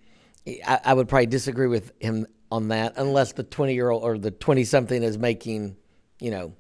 I, 0.47 0.81
I 0.85 0.95
would 0.95 1.09
probably 1.09 1.27
disagree 1.27 1.67
with 1.69 1.93
him 2.01 2.27
on 2.53 2.69
that, 2.69 2.93
unless 2.97 3.33
the 3.33 3.43
twenty 3.45 3.73
year 3.75 3.89
old 3.89 4.03
or 4.05 4.19
the 4.19 4.31
twenty 4.31 4.65
something 4.65 5.03
is 5.03 5.17
making, 5.17 5.77
you 6.21 6.31
know, 6.31 6.53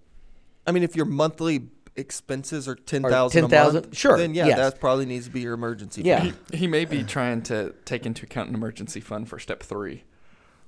I 0.70 0.72
mean, 0.72 0.84
if 0.84 0.94
your 0.94 1.06
monthly 1.06 1.66
expenses 1.96 2.68
are 2.68 2.76
ten 2.76 3.04
Or 3.04 3.10
thousand, 3.10 3.42
10,000, 3.50 3.94
sure, 3.96 4.16
then 4.16 4.32
yeah, 4.34 4.46
yes. 4.46 4.56
that 4.56 4.80
probably 4.80 5.04
needs 5.06 5.26
to 5.26 5.32
be 5.32 5.40
your 5.40 5.54
emergency. 5.54 6.02
Yeah. 6.02 6.20
fund. 6.20 6.36
He 6.54 6.66
may 6.68 6.84
be 6.84 7.02
trying 7.02 7.42
to 7.42 7.74
take 7.84 8.06
into 8.06 8.24
account 8.24 8.48
an 8.48 8.54
emergency 8.54 9.00
fund 9.00 9.28
for 9.28 9.38
step 9.40 9.62
three, 9.62 10.04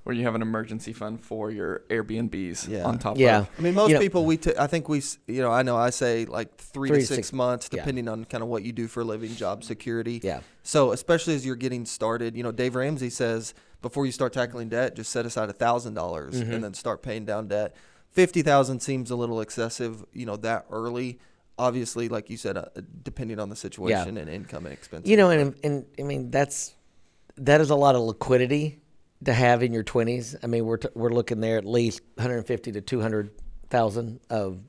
where 0.03 0.13
you 0.13 0.23
have 0.23 0.35
an 0.35 0.41
emergency 0.41 0.91
fund 0.91 1.21
for 1.21 1.49
your 1.49 1.83
Airbnbs 1.89 2.67
Yeah. 2.67 2.83
on 2.83 2.99
top 2.99 3.17
Yeah. 3.17 3.39
of. 3.39 3.49
I 3.57 3.61
mean, 3.61 3.73
most 3.73 3.87
You 3.89 3.95
know- 3.95 4.01
people 4.01 4.25
we 4.25 4.35
t- 4.37 4.51
I 4.59 4.67
think 4.67 4.89
we 4.89 5.01
you 5.27 5.41
know 5.41 5.49
I 5.49 5.63
know 5.63 5.77
I 5.77 5.89
say 5.91 6.25
like 6.25 6.57
three, 6.57 6.89
Three 6.89 6.97
to 6.99 7.07
to 7.07 7.07
six, 7.07 7.27
six- 7.29 7.33
months 7.33 7.69
yeah. 7.71 7.79
depending 7.79 8.09
on 8.09 8.25
kind 8.25 8.43
of 8.43 8.49
what 8.49 8.63
you 8.63 8.73
do 8.73 8.87
for 8.89 8.99
a 9.01 9.05
living, 9.05 9.33
job 9.33 9.63
security. 9.63 10.19
Yeah. 10.21 10.41
So 10.61 10.91
especially 10.91 11.35
as 11.35 11.45
you're 11.45 11.55
getting 11.55 11.85
started, 11.85 12.35
you 12.35 12.43
know, 12.43 12.51
Dave 12.51 12.75
Ramsey 12.75 13.09
says 13.09 13.53
before 13.81 14.05
you 14.05 14.11
start 14.11 14.33
tackling 14.33 14.67
debt, 14.69 14.95
just 14.95 15.09
set 15.09 15.25
aside 15.25 15.49
a 15.49 15.53
thousand 15.53 15.93
dollars 15.93 16.35
Mm-hmm. 16.35 16.51
and 16.51 16.63
then 16.63 16.73
start 16.73 17.01
paying 17.01 17.23
down 17.25 17.47
debt. 17.47 17.73
Fifty 18.13 18.41
thousand 18.41 18.79
seems 18.81 19.11
a 19.11 19.15
little 19.15 19.41
excessive, 19.41 20.05
you 20.13 20.25
know, 20.25 20.37
that 20.37 20.65
early. 20.71 21.19
Obviously, 21.57 22.09
like 22.09 22.29
you 22.31 22.37
said, 22.37 22.57
uh, 22.57 22.65
depending 23.03 23.39
on 23.39 23.49
the 23.49 23.55
situation 23.55 24.17
and 24.17 24.27
income 24.29 24.65
and 24.65 24.73
expenses. 24.73 25.09
you 25.09 25.17
know, 25.17 25.29
and 25.29 25.55
and 25.63 25.85
I 25.99 26.03
mean 26.03 26.31
that's 26.31 26.73
that 27.37 27.61
is 27.61 27.69
a 27.69 27.75
lot 27.75 27.95
of 27.95 28.01
liquidity 28.01 28.79
to 29.25 29.33
have 29.33 29.61
in 29.63 29.71
your 29.73 29.83
twenties. 29.83 30.35
I 30.43 30.47
mean, 30.47 30.65
we're 30.65 30.77
t- 30.77 30.89
we're 30.95 31.11
looking 31.11 31.41
there 31.41 31.57
at 31.57 31.65
least 31.65 32.01
one 32.15 32.27
hundred 32.27 32.43
fifty 32.47 32.71
to 32.71 32.81
two 32.81 33.01
hundred 33.01 33.31
thousand 33.69 34.19
of 34.29 34.59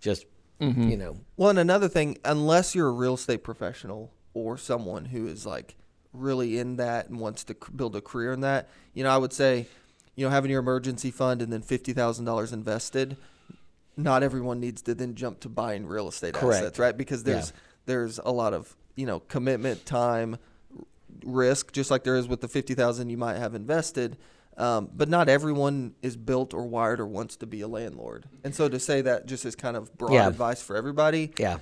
just 0.00 0.24
Mm-hmm. 0.58 0.88
you 0.88 0.96
know 0.96 1.18
Well, 1.36 1.50
and 1.50 1.58
another 1.58 1.86
thing, 1.86 2.16
unless 2.24 2.74
you're 2.74 2.88
a 2.88 2.92
real 2.92 3.12
estate 3.14 3.44
professional 3.44 4.10
or 4.32 4.56
someone 4.56 5.04
who 5.04 5.26
is 5.26 5.44
like 5.44 5.76
really 6.14 6.58
in 6.58 6.76
that 6.76 7.10
and 7.10 7.20
wants 7.20 7.44
to 7.44 7.52
c- 7.52 7.70
build 7.76 7.94
a 7.94 8.00
career 8.00 8.32
in 8.32 8.40
that, 8.40 8.70
you 8.94 9.04
know, 9.04 9.10
I 9.10 9.18
would 9.18 9.34
say, 9.34 9.66
you 10.16 10.24
know, 10.24 10.30
having 10.30 10.50
your 10.50 10.60
emergency 10.60 11.10
fund 11.10 11.40
and 11.42 11.52
then 11.52 11.62
fifty 11.62 11.92
thousand 11.92 12.24
dollars 12.24 12.52
invested. 12.52 13.16
Not 13.98 14.22
everyone 14.22 14.60
needs 14.60 14.82
to 14.82 14.94
then 14.94 15.14
jump 15.14 15.40
to 15.40 15.48
buying 15.48 15.86
real 15.86 16.08
estate 16.08 16.34
Correct. 16.34 16.60
assets, 16.62 16.78
right? 16.78 16.96
Because 16.96 17.20
Yeah. 17.24 17.34
there's 17.34 17.52
there's 17.86 18.18
a 18.18 18.30
lot 18.32 18.52
of 18.52 18.76
you 18.94 19.06
know 19.06 19.20
commitment, 19.20 19.86
time, 19.86 20.36
risk, 21.24 21.72
just 21.72 21.90
like 21.90 22.04
there 22.04 22.16
is 22.16 22.28
with 22.28 22.40
the 22.40 22.48
fifty 22.48 22.74
thousand 22.74 23.10
you 23.10 23.16
might 23.16 23.36
have 23.36 23.54
invested. 23.54 24.16
Um, 24.58 24.88
but 24.94 25.10
not 25.10 25.28
everyone 25.28 25.94
is 26.00 26.16
built 26.16 26.54
or 26.54 26.66
wired 26.66 26.98
or 26.98 27.06
wants 27.06 27.36
to 27.36 27.46
be 27.46 27.60
a 27.60 27.68
landlord. 27.68 28.24
And 28.42 28.54
so 28.54 28.70
to 28.70 28.80
say 28.80 29.02
that 29.02 29.26
just 29.26 29.44
is 29.44 29.54
kind 29.54 29.76
of 29.76 29.94
broad 29.98 30.14
Yeah. 30.14 30.26
advice 30.28 30.62
for 30.62 30.76
everybody, 30.76 31.30
Yeah. 31.38 31.58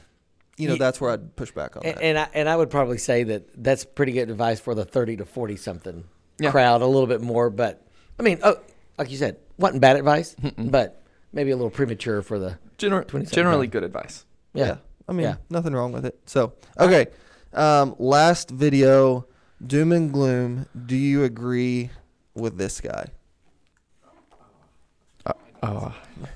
you 0.57 0.69
know, 0.69 0.77
that's 0.77 1.01
where 1.01 1.11
I'd 1.11 1.35
push 1.35 1.51
back 1.51 1.77
on 1.77 1.83
And, 1.85 1.97
that. 1.97 2.03
and 2.05 2.19
I 2.19 2.29
and 2.35 2.49
I 2.49 2.55
would 2.57 2.71
probably 2.71 2.99
say 2.99 3.25
that 3.25 3.49
that's 3.65 3.85
pretty 3.85 4.13
good 4.13 4.31
advice 4.31 4.61
for 4.61 4.77
the 4.77 4.85
thirty 4.85 5.17
to 5.17 5.25
forty 5.25 5.57
something 5.57 6.05
Yeah. 6.39 6.53
crowd, 6.53 6.83
a 6.83 6.87
little 6.87 7.09
bit 7.09 7.21
more. 7.21 7.51
But 7.51 7.85
I 8.19 8.23
mean, 8.23 8.39
oh, 8.43 8.57
like 8.99 9.11
you 9.11 9.17
said, 9.17 9.37
wasn't 9.59 9.81
bad 9.81 9.97
advice, 9.97 10.37
but 10.57 11.03
maybe 11.33 11.51
a 11.51 11.57
little 11.57 11.71
premature 11.71 12.23
for 12.23 12.39
the 12.39 12.59
Gener- 12.79 13.07
27 13.07 13.35
generally 13.35 13.67
good 13.67 13.83
advice. 13.85 14.25
yeah. 14.53 14.67
yeah. 14.67 14.77
I 15.09 15.13
mean, 15.13 15.25
Yeah. 15.27 15.35
nothing 15.51 15.75
wrong 15.75 15.93
with 15.93 16.07
it. 16.07 16.19
So, 16.27 16.55
okay. 16.81 17.07
Um, 17.53 17.95
last 17.99 18.51
video, 18.51 19.27
doom 19.65 19.93
and 19.93 20.11
gloom. 20.13 20.67
Do 20.87 20.97
you 20.97 21.25
agree 21.25 21.91
with 22.35 22.57
this 22.57 22.81
guy? 22.81 23.07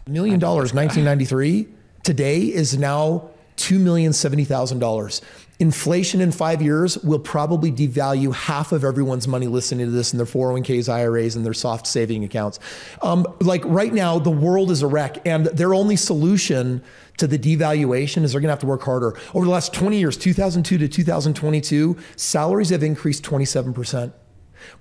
million 0.06 0.38
dollars 0.40 0.72
1993 0.72 1.68
today 2.02 2.40
is 2.40 2.78
now 2.78 3.28
two 3.58 3.78
million 3.78 4.12
seventy 4.12 4.44
thousand 4.44 4.78
dollars. 4.78 5.20
Inflation 5.60 6.20
in 6.20 6.30
five 6.30 6.62
years 6.62 6.96
will 6.98 7.18
probably 7.18 7.72
devalue 7.72 8.32
half 8.32 8.70
of 8.70 8.84
everyone's 8.84 9.26
money 9.26 9.48
listening 9.48 9.86
to 9.86 9.90
this 9.90 10.12
in 10.12 10.16
their 10.16 10.26
401ks 10.26 10.88
iras 10.88 11.34
and 11.34 11.44
their 11.44 11.52
soft 11.52 11.84
saving 11.84 12.22
accounts. 12.22 12.60
Um, 13.02 13.26
like 13.40 13.64
right 13.64 13.92
now 13.92 14.20
the 14.20 14.30
world 14.30 14.70
is 14.70 14.82
a 14.82 14.86
wreck 14.86 15.26
and 15.26 15.46
their 15.46 15.74
only 15.74 15.96
solution 15.96 16.80
to 17.16 17.26
the 17.26 17.36
devaluation 17.36 18.22
is 18.22 18.30
they're 18.30 18.40
to 18.40 18.48
have 18.48 18.60
to 18.60 18.66
work 18.66 18.82
harder. 18.82 19.18
Over 19.34 19.46
the 19.46 19.50
last 19.50 19.74
20 19.74 19.98
years 19.98 20.16
2002 20.16 20.78
to 20.78 20.86
2022 20.86 21.96
salaries 22.14 22.70
have 22.70 22.84
increased 22.84 23.24
27% 23.24 24.12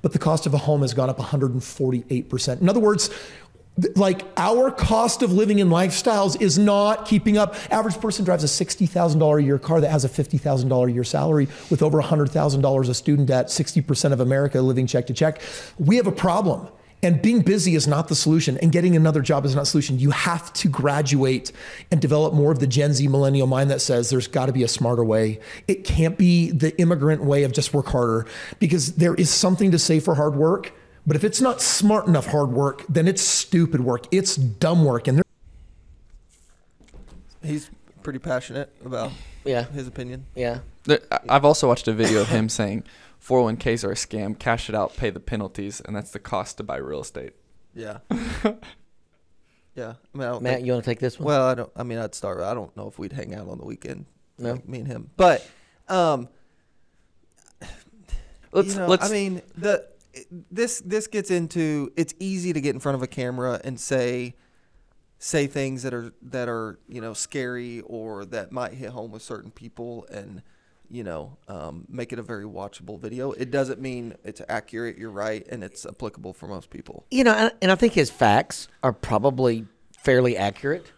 but 0.01 0.13
the 0.13 0.19
cost 0.19 0.45
of 0.45 0.53
a 0.53 0.57
home 0.57 0.81
has 0.81 0.93
gone 0.93 1.09
up 1.09 1.17
148%. 1.17 2.61
In 2.61 2.69
other 2.69 2.79
words, 2.79 3.09
like 3.95 4.23
our 4.37 4.71
cost 4.71 5.21
of 5.21 5.31
living 5.31 5.61
and 5.61 5.71
lifestyles 5.71 6.41
is 6.41 6.57
not 6.57 7.05
keeping 7.05 7.37
up. 7.37 7.55
Average 7.71 7.99
person 7.99 8.25
drives 8.25 8.43
a 8.43 8.47
$60,000 8.47 9.39
a 9.39 9.43
year 9.43 9.59
car 9.59 9.81
that 9.81 9.91
has 9.91 10.03
a 10.03 10.09
$50,000 10.09 10.87
a 10.87 10.91
year 10.91 11.03
salary 11.03 11.47
with 11.69 11.83
over 11.83 12.01
$100,000 12.01 12.89
of 12.89 12.95
student 12.95 13.27
debt, 13.27 13.47
60% 13.47 14.13
of 14.13 14.19
America 14.19 14.61
living 14.61 14.87
check 14.87 15.07
to 15.07 15.13
check. 15.13 15.41
We 15.77 15.97
have 15.97 16.07
a 16.07 16.11
problem. 16.11 16.67
And 17.03 17.21
being 17.21 17.41
busy 17.41 17.75
is 17.75 17.87
not 17.87 18.07
the 18.07 18.15
solution, 18.15 18.57
and 18.57 18.71
getting 18.71 18.95
another 18.95 19.21
job 19.21 19.45
is 19.45 19.53
not 19.55 19.67
solution. 19.67 19.99
You 19.99 20.09
have 20.09 20.51
to 20.53 20.67
graduate 20.67 21.51
and 21.91 22.01
develop 22.01 22.33
more 22.33 22.51
of 22.51 22.57
the 22.57 22.65
Gen 22.65 22.93
Z 22.93 23.07
millennial 23.07 23.45
mind 23.45 23.69
that 23.69 23.81
says 23.81 24.09
there's 24.09 24.27
got 24.27 24.47
to 24.47 24.51
be 24.51 24.63
a 24.63 24.67
smarter 24.67 25.03
way. 25.03 25.39
It 25.67 25.83
can't 25.83 26.17
be 26.17 26.49
the 26.49 26.75
immigrant 26.81 27.23
way 27.23 27.43
of 27.43 27.51
just 27.51 27.71
work 27.71 27.85
harder, 27.85 28.25
because 28.57 28.95
there 28.95 29.13
is 29.13 29.29
something 29.29 29.69
to 29.69 29.77
say 29.77 29.99
for 29.99 30.15
hard 30.15 30.35
work. 30.35 30.73
But 31.07 31.15
if 31.15 31.23
it's 31.23 31.39
not 31.39 31.61
smart 31.61 32.05
enough 32.05 32.27
hard 32.27 32.51
work, 32.51 32.83
then 32.89 33.07
it's 33.07 33.21
stupid 33.21 33.79
work. 33.81 34.05
It's 34.11 34.35
dumb 34.35 34.83
work. 34.83 35.07
And 35.07 35.17
there 35.19 35.23
He's 37.41 37.69
pretty 38.03 38.19
passionate 38.19 38.69
about 38.83 39.11
Yeah. 39.45 39.63
his 39.63 39.87
opinion. 39.87 40.25
Yeah. 40.35 40.59
There- 40.83 40.99
I- 41.09 41.19
I've 41.29 41.45
also 41.45 41.67
watched 41.67 41.87
a 41.87 41.93
video 41.93 42.19
of 42.21 42.27
him 42.27 42.49
saying 42.59 42.83
401ks 43.21 43.85
are 43.85 43.91
a 43.91 43.95
scam. 43.95 44.37
Cash 44.37 44.67
it 44.69 44.75
out, 44.75 44.97
pay 44.97 45.09
the 45.09 45.21
penalties, 45.21 45.79
and 45.81 45.95
that's 45.95 46.11
the 46.11 46.19
cost 46.19 46.57
to 46.57 46.63
buy 46.63 46.75
real 46.77 46.99
estate. 47.01 47.33
Yeah. 47.73 47.99
yeah. 49.75 49.93
I 50.13 50.17
mean, 50.17 50.27
I 50.27 50.39
Matt, 50.39 50.41
think- 50.55 50.65
you 50.65 50.73
want 50.73 50.83
to 50.83 50.91
take 50.91 50.99
this 50.99 51.17
one? 51.19 51.27
Well, 51.27 51.47
I 51.47 51.55
don't. 51.55 51.71
I 51.75 51.83
mean, 51.83 51.99
I'd 51.99 52.15
start. 52.15 52.41
I 52.41 52.53
don't 52.53 52.75
know 52.75 52.87
if 52.87 52.99
we'd 52.99 53.13
hang 53.13 53.33
out 53.33 53.47
on 53.47 53.57
the 53.59 53.65
weekend. 53.65 54.05
No? 54.39 54.51
like 54.53 54.67
me 54.67 54.79
and 54.79 54.87
him. 54.87 55.09
But, 55.15 55.47
um, 55.87 56.27
Let's 58.51 58.73
you 58.73 58.79
know, 58.79 58.87
let's. 58.87 59.09
I 59.09 59.11
mean, 59.11 59.41
the 59.57 59.87
this 60.51 60.81
this 60.85 61.07
gets 61.07 61.31
into. 61.31 61.91
It's 61.95 62.13
easy 62.19 62.53
to 62.53 62.61
get 62.61 62.73
in 62.75 62.79
front 62.79 62.95
of 62.95 63.03
a 63.03 63.07
camera 63.07 63.59
and 63.63 63.79
say 63.79 64.35
say 65.19 65.47
things 65.47 65.83
that 65.83 65.93
are 65.93 66.13
that 66.21 66.47
are 66.47 66.79
you 66.87 67.01
know 67.01 67.13
scary 67.13 67.81
or 67.81 68.25
that 68.25 68.51
might 68.51 68.73
hit 68.73 68.89
home 68.89 69.11
with 69.11 69.21
certain 69.21 69.49
people 69.51 70.05
and 70.11 70.43
you 70.89 71.03
know 71.03 71.37
um, 71.47 71.85
make 71.89 72.13
it 72.13 72.19
a 72.19 72.23
very 72.23 72.45
watchable 72.45 72.99
video. 72.99 73.31
It 73.31 73.51
doesn't 73.51 73.81
mean 73.81 74.15
it's 74.23 74.41
accurate. 74.47 74.97
You're 74.97 75.11
right, 75.11 75.45
and 75.49 75.63
it's 75.63 75.85
applicable 75.85 76.33
for 76.33 76.47
most 76.47 76.69
people. 76.69 77.05
you 77.11 77.23
know, 77.23 77.33
and, 77.33 77.51
and 77.61 77.71
I 77.71 77.75
think 77.75 77.93
his 77.93 78.09
facts 78.09 78.67
are 78.83 78.93
probably 78.93 79.65
fairly 79.97 80.37
accurate. 80.37 80.91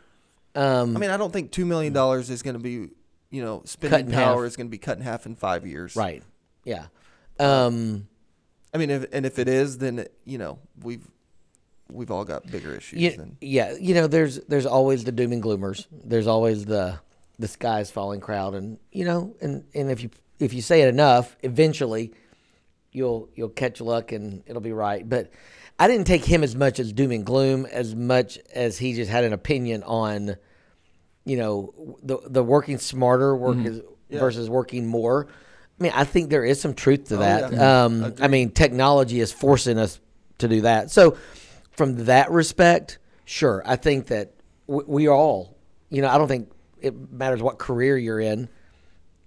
Um, 0.55 0.95
I 0.97 0.99
mean, 0.99 1.10
I 1.10 1.17
don't 1.17 1.32
think 1.32 1.51
two 1.51 1.65
million 1.65 1.93
dollars 1.93 2.29
is 2.29 2.41
going 2.41 2.55
to 2.55 2.60
be, 2.60 2.89
you 3.29 3.43
know, 3.43 3.62
spending 3.65 4.12
power 4.12 4.43
half. 4.43 4.47
is 4.47 4.55
going 4.58 4.67
to 4.67 4.71
be 4.71 4.77
cut 4.77 4.97
in 4.97 5.03
half 5.03 5.25
in 5.25 5.36
five 5.36 5.65
years. 5.65 5.95
right. 5.95 6.23
Yeah. 6.65 6.88
Um, 7.39 8.08
I 8.73 8.77
mean, 8.77 8.89
if, 8.89 9.05
and 9.12 9.25
if 9.25 9.39
it 9.39 9.47
is, 9.47 9.77
then 9.79 10.08
you 10.25 10.38
know 10.38 10.60
we've 10.82 11.08
we've 11.91 12.12
all 12.12 12.25
got 12.25 12.49
bigger 12.49 12.75
issues. 12.75 12.99
Yeah, 12.99 13.15
than, 13.15 13.38
yeah, 13.41 13.75
you 13.79 13.93
know, 13.93 14.08
there's 14.08 14.39
there's 14.47 14.65
always 14.65 15.03
the 15.03 15.12
doom 15.12 15.32
and 15.32 15.43
gloomers. 15.43 15.88
There's 15.91 16.27
always 16.27 16.65
the 16.65 16.99
the 17.38 17.47
sky's 17.47 17.89
falling 17.89 18.19
crowd, 18.19 18.55
and 18.55 18.77
you 18.91 19.05
know, 19.05 19.36
and 19.41 19.63
and 19.73 19.89
if 19.89 20.03
you 20.03 20.10
if 20.39 20.53
you 20.53 20.62
say 20.62 20.82
it 20.82 20.89
enough, 20.89 21.36
eventually 21.41 22.13
you'll 22.91 23.29
you'll 23.36 23.49
catch 23.49 23.82
luck 23.82 24.12
and 24.12 24.43
it'll 24.45 24.62
be 24.62 24.71
right. 24.71 25.08
But 25.08 25.32
I 25.77 25.88
didn't 25.88 26.08
take 26.08 26.25
him 26.25 26.43
as 26.43 26.55
much 26.55 26.79
as 26.79 26.91
doom 26.93 27.12
and 27.12 27.25
gloom 27.25 27.65
as 27.65 27.95
much 27.95 28.38
as 28.53 28.77
he 28.77 28.93
just 28.93 29.10
had 29.10 29.23
an 29.23 29.34
opinion 29.34 29.84
on, 29.84 30.36
you 31.25 31.38
know, 31.38 31.97
the 32.03 32.19
the 32.25 32.43
working 32.43 32.77
smarter 32.77 33.36
work 33.36 33.58
mm-hmm. 33.58 33.67
is, 33.67 33.82
versus 34.19 34.49
working 34.49 34.86
more. 34.86 35.27
I 35.80 35.84
mean, 35.84 35.92
I 35.96 36.04
think 36.04 36.30
there 36.30 36.44
is 36.44 36.60
some 36.60 36.74
truth 36.74 37.06
to 37.10 37.18
that. 37.18 37.54
yeah. 37.54 37.84
Um, 37.86 38.13
I 38.22 38.28
mean, 38.28 38.52
technology 38.52 39.20
is 39.20 39.32
forcing 39.32 39.78
us 39.78 40.00
to 40.39 40.48
do 40.48 40.62
that. 40.62 40.92
So, 40.92 41.18
from 41.72 42.06
that 42.06 42.32
respect, 42.32 42.98
sure, 43.26 43.63
I 43.65 43.76
think 43.78 44.08
that 44.08 44.34
w- 44.68 44.86
we 44.88 45.08
all, 45.08 45.56
you 45.89 46.02
know, 46.02 46.10
I 46.10 46.18
don't 46.18 46.28
think 46.28 46.52
it 46.82 47.12
matters 47.12 47.42
what 47.42 47.58
career 47.60 47.98
you're 47.98 48.20
in. 48.20 48.50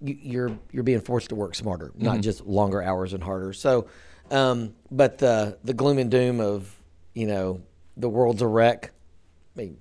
You, 0.01 0.17
you're 0.21 0.57
you're 0.71 0.83
being 0.83 1.01
forced 1.01 1.29
to 1.29 1.35
work 1.35 1.55
smarter, 1.55 1.91
not 1.95 2.21
just 2.21 2.45
longer 2.45 2.81
hours 2.83 3.13
and 3.13 3.23
harder. 3.23 3.53
So, 3.53 3.87
um, 4.29 4.75
but 4.91 5.17
the 5.17 5.57
the 5.63 5.73
gloom 5.73 5.97
and 5.97 6.11
doom 6.11 6.39
of 6.39 6.71
you 7.13 7.25
know 7.25 7.61
the 7.97 8.09
world's 8.09 8.41
a 8.41 8.47
wreck. 8.47 8.91
I 9.55 9.59
mean, 9.59 9.77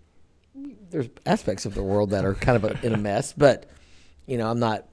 there's 0.91 1.09
aspects 1.27 1.67
of 1.67 1.75
the 1.75 1.83
world 1.83 2.11
that 2.11 2.25
are 2.25 2.35
kind 2.35 2.57
of 2.63 2.65
a, 2.65 2.87
in 2.87 2.93
a 2.95 2.99
mess, 2.99 3.33
but 3.33 3.67
you 4.27 4.39
know, 4.39 4.49
I'm 4.49 4.61
not 4.61 4.87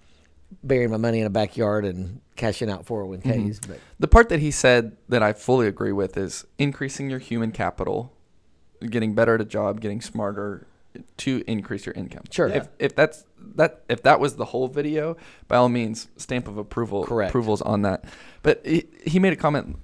burying 0.64 0.92
my 0.92 0.98
money 0.98 1.20
in 1.20 1.26
a 1.26 1.30
backyard 1.30 1.86
and 1.86 2.22
cashing 2.36 2.70
out 2.70 2.86
401ks. 2.86 3.24
Mm-hmm. 3.24 3.72
But 3.72 3.80
The 4.00 4.08
part 4.08 4.30
that 4.30 4.40
he 4.40 4.52
said 4.52 4.98
that 5.08 5.22
I 5.24 5.34
fully 5.34 5.68
agree 5.68 5.92
with 5.92 6.18
is 6.18 6.46
increasing 6.58 7.10
your 7.10 7.20
human 7.20 7.52
capital, 7.52 8.14
getting 8.90 9.14
better 9.14 9.36
at 9.36 9.42
a 9.42 9.46
job, 9.46 9.82
getting 9.82 10.02
smarter 10.02 10.66
to 11.18 11.44
increase 11.48 11.86
your 11.86 11.94
income. 11.94 12.24
Sure. 12.32 12.48
If 12.48 12.68
if 12.80 12.96
that's 12.96 13.26
that 13.56 13.84
if 13.90 14.02
that 14.04 14.20
was 14.20 14.36
the 14.36 14.46
whole 14.46 14.68
video, 14.68 15.18
by 15.48 15.58
all 15.58 15.70
means, 15.70 16.08
stamp 16.18 16.48
of 16.48 16.58
approval 16.58 17.04
Correct. 17.04 17.30
approvals 17.30 17.62
on 17.62 17.84
that. 17.84 18.06
But 18.42 18.66
he, 18.66 18.86
he 19.06 19.20
made 19.20 19.34
a 19.34 19.36
comment 19.36 19.78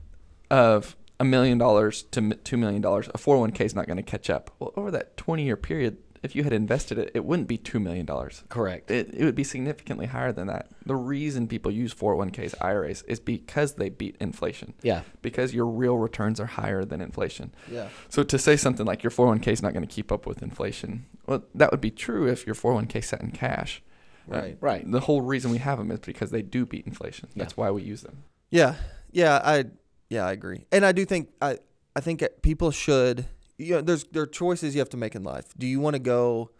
of 0.49 0.95
a 1.19 1.23
million 1.23 1.57
dollars 1.57 2.03
to 2.11 2.33
two 2.43 2.57
million 2.57 2.81
dollars. 2.81 3.07
A 3.09 3.17
401k 3.17 3.61
is 3.61 3.75
not 3.75 3.87
going 3.87 3.97
to 3.97 4.03
catch 4.03 4.29
up. 4.29 4.51
Well, 4.59 4.73
over 4.75 4.91
that 4.91 5.15
20 5.17 5.43
year 5.43 5.57
period, 5.57 5.97
if 6.25 6.35
you 6.35 6.43
had 6.43 6.51
invested 6.53 6.97
it, 6.97 7.11
it 7.13 7.23
wouldn't 7.23 7.47
be 7.47 7.57
two 7.57 7.79
million 7.79 8.05
dollars. 8.05 8.43
correct. 8.49 8.91
It, 8.91 9.13
it 9.13 9.23
would 9.23 9.35
be 9.35 9.43
significantly 9.43 10.07
higher 10.07 10.31
than 10.33 10.47
that. 10.47 10.67
The 10.85 10.95
reason 10.95 11.47
people 11.47 11.71
use 11.71 11.93
401ks, 11.93 12.55
IRAs, 12.61 13.03
is 13.03 13.19
because 13.19 13.75
they 13.75 13.89
beat 13.89 14.17
inflation. 14.19 14.73
Yeah. 14.81 15.01
Because 15.21 15.53
your 15.53 15.65
real 15.67 15.97
returns 15.97 16.39
are 16.39 16.45
higher 16.45 16.83
than 16.83 16.99
inflation. 17.01 17.53
Yeah. 17.71 17.87
So 18.09 18.23
to 18.23 18.37
say 18.37 18.57
something 18.57 18.85
like 18.85 19.03
your 19.03 19.11
401k 19.11 19.47
is 19.47 19.61
not 19.61 19.73
going 19.73 19.87
to 19.87 19.93
keep 19.93 20.11
up 20.11 20.25
with 20.25 20.41
inflation, 20.41 21.05
well, 21.27 21.43
that 21.55 21.71
would 21.71 21.81
be 21.81 21.91
true 21.91 22.27
if 22.27 22.45
your 22.45 22.55
401k 22.55 23.03
sat 23.03 23.21
in 23.21 23.31
cash. 23.31 23.81
Uh, 24.29 24.35
Right. 24.37 24.57
Right. 24.59 24.91
The 24.91 25.01
whole 25.01 25.21
reason 25.21 25.51
we 25.51 25.59
have 25.59 25.77
them 25.77 25.91
is 25.91 25.99
because 25.99 26.31
they 26.31 26.41
do 26.41 26.65
beat 26.65 26.85
inflation. 26.87 27.29
That's 27.35 27.55
why 27.55 27.69
we 27.71 27.83
use 27.83 28.01
them. 28.01 28.23
Yeah, 28.49 28.75
yeah, 29.11 29.39
I 29.43 29.65
yeah 30.09 30.25
I 30.25 30.31
agree, 30.31 30.65
and 30.71 30.83
I 30.85 30.91
do 30.93 31.05
think 31.05 31.29
I 31.41 31.59
I 31.95 31.99
think 32.01 32.23
people 32.41 32.71
should 32.71 33.25
you 33.57 33.75
know 33.75 33.81
there's 33.81 34.03
there 34.05 34.23
are 34.23 34.27
choices 34.27 34.75
you 34.75 34.79
have 34.79 34.89
to 34.89 34.97
make 34.97 35.15
in 35.15 35.23
life. 35.23 35.53
Do 35.57 35.67
you 35.67 35.79
want 35.79 35.95
to 35.95 35.99
go 35.99 36.51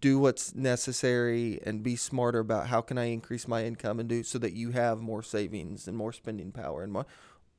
do 0.00 0.18
what's 0.18 0.54
necessary 0.54 1.60
and 1.64 1.82
be 1.82 1.96
smarter 1.96 2.40
about 2.40 2.66
how 2.66 2.80
can 2.80 2.98
I 2.98 3.06
increase 3.06 3.48
my 3.48 3.64
income 3.64 3.98
and 3.98 4.08
do 4.08 4.22
so 4.22 4.38
that 4.38 4.52
you 4.52 4.70
have 4.72 5.00
more 5.00 5.22
savings 5.22 5.88
and 5.88 5.96
more 5.96 6.12
spending 6.12 6.52
power 6.52 6.82
and 6.82 6.92
more, 6.92 7.06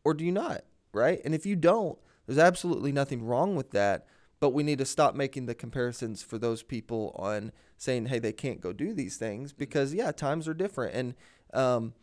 or 0.03 0.13
do 0.13 0.23
you 0.23 0.31
not? 0.31 0.63
Right, 0.91 1.21
and 1.23 1.35
if 1.35 1.45
you 1.45 1.55
don't, 1.55 1.97
there's 2.25 2.39
absolutely 2.39 2.91
nothing 2.91 3.23
wrong 3.23 3.55
with 3.55 3.71
that. 3.71 4.07
But 4.39 4.51
we 4.51 4.63
need 4.63 4.77
to 4.77 4.85
stop 4.85 5.15
making 5.15 5.47
the 5.47 5.53
comparisons 5.53 6.23
for 6.23 6.37
those 6.37 6.63
people 6.63 7.13
on 7.19 7.51
saying, 7.77 8.05
hey, 8.05 8.19
they 8.19 8.31
can't 8.31 8.61
go 8.61 8.71
do 8.71 8.93
these 8.93 9.17
things 9.17 9.51
because 9.51 9.93
yeah, 9.93 10.11
times 10.11 10.47
are 10.47 10.53
different 10.53 10.95
and. 10.95 11.15
Um, 11.53 11.93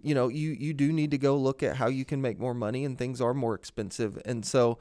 you 0.00 0.14
know, 0.14 0.28
you 0.28 0.50
you 0.50 0.74
do 0.74 0.92
need 0.92 1.10
to 1.12 1.18
go 1.18 1.34
look 1.36 1.62
at 1.62 1.76
how 1.76 1.88
you 1.88 2.04
can 2.04 2.20
make 2.20 2.38
more 2.38 2.52
money, 2.52 2.84
and 2.84 2.98
things 2.98 3.22
are 3.22 3.32
more 3.32 3.54
expensive, 3.54 4.20
and 4.26 4.44
so 4.44 4.78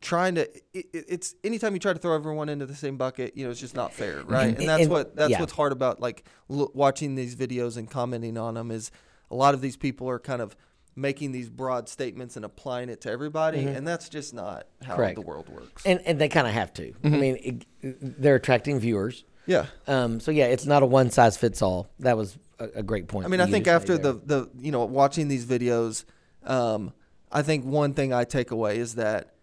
trying 0.00 0.34
to 0.34 0.48
it, 0.72 0.86
it's 0.92 1.34
anytime 1.44 1.74
you 1.74 1.78
try 1.78 1.92
to 1.92 1.98
throw 1.98 2.14
everyone 2.14 2.48
into 2.48 2.66
the 2.66 2.74
same 2.74 2.96
bucket 2.96 3.36
you 3.36 3.44
know 3.44 3.50
it's 3.50 3.60
just 3.60 3.74
not 3.74 3.92
fair 3.92 4.22
right 4.24 4.58
and, 4.58 4.68
that's 4.68 4.88
what 4.88 5.16
that's 5.16 5.30
yeah. 5.30 5.40
what's 5.40 5.52
hard 5.52 5.72
about 5.72 6.00
like 6.00 6.24
l- 6.50 6.70
watching 6.74 7.14
these 7.14 7.36
videos 7.36 7.76
and 7.76 7.90
commenting 7.90 8.36
on 8.36 8.54
them 8.54 8.70
is 8.70 8.90
a 9.30 9.34
lot 9.34 9.54
of 9.54 9.60
these 9.60 9.76
people 9.76 10.08
are 10.08 10.18
kind 10.18 10.42
of 10.42 10.56
making 10.96 11.32
these 11.32 11.48
broad 11.48 11.88
statements 11.88 12.36
and 12.36 12.44
applying 12.44 12.88
it 12.88 13.00
to 13.00 13.10
everybody 13.10 13.64
and 13.64 13.86
that's 13.86 14.08
just 14.08 14.34
not 14.34 14.66
how 14.82 14.96
Correct. 14.96 15.14
the 15.14 15.22
world 15.22 15.48
works 15.48 15.84
and 15.86 16.00
and 16.04 16.20
they 16.20 16.28
kind 16.28 16.46
of 16.46 16.52
have 16.52 16.72
to. 16.74 16.92
I 17.04 17.08
mean, 17.08 17.64
it, 17.82 18.20
they're 18.20 18.34
attracting 18.36 18.78
viewers. 18.80 19.24
yeah 19.46 19.66
Um, 19.86 20.20
so 20.20 20.30
yeah, 20.30 20.46
it's 20.46 20.66
not 20.66 20.82
a 20.82 20.86
one 20.86 21.10
size 21.10 21.36
fits 21.36 21.62
all. 21.62 21.88
That 22.00 22.16
was 22.16 22.36
a, 22.58 22.68
a 22.76 22.82
great 22.82 23.08
point. 23.08 23.24
I 23.26 23.28
mean, 23.28 23.40
I 23.40 23.46
think 23.46 23.66
after 23.66 23.96
the 23.96 24.12
the 24.12 24.50
you 24.58 24.72
know 24.72 24.84
watching 24.84 25.28
these 25.28 25.46
videos, 25.46 26.04
um, 26.44 26.92
I 27.32 27.42
think 27.42 27.64
one 27.64 27.94
thing 27.94 28.12
I 28.12 28.24
take 28.24 28.50
away 28.50 28.78
is 28.78 28.96
that 28.96 29.34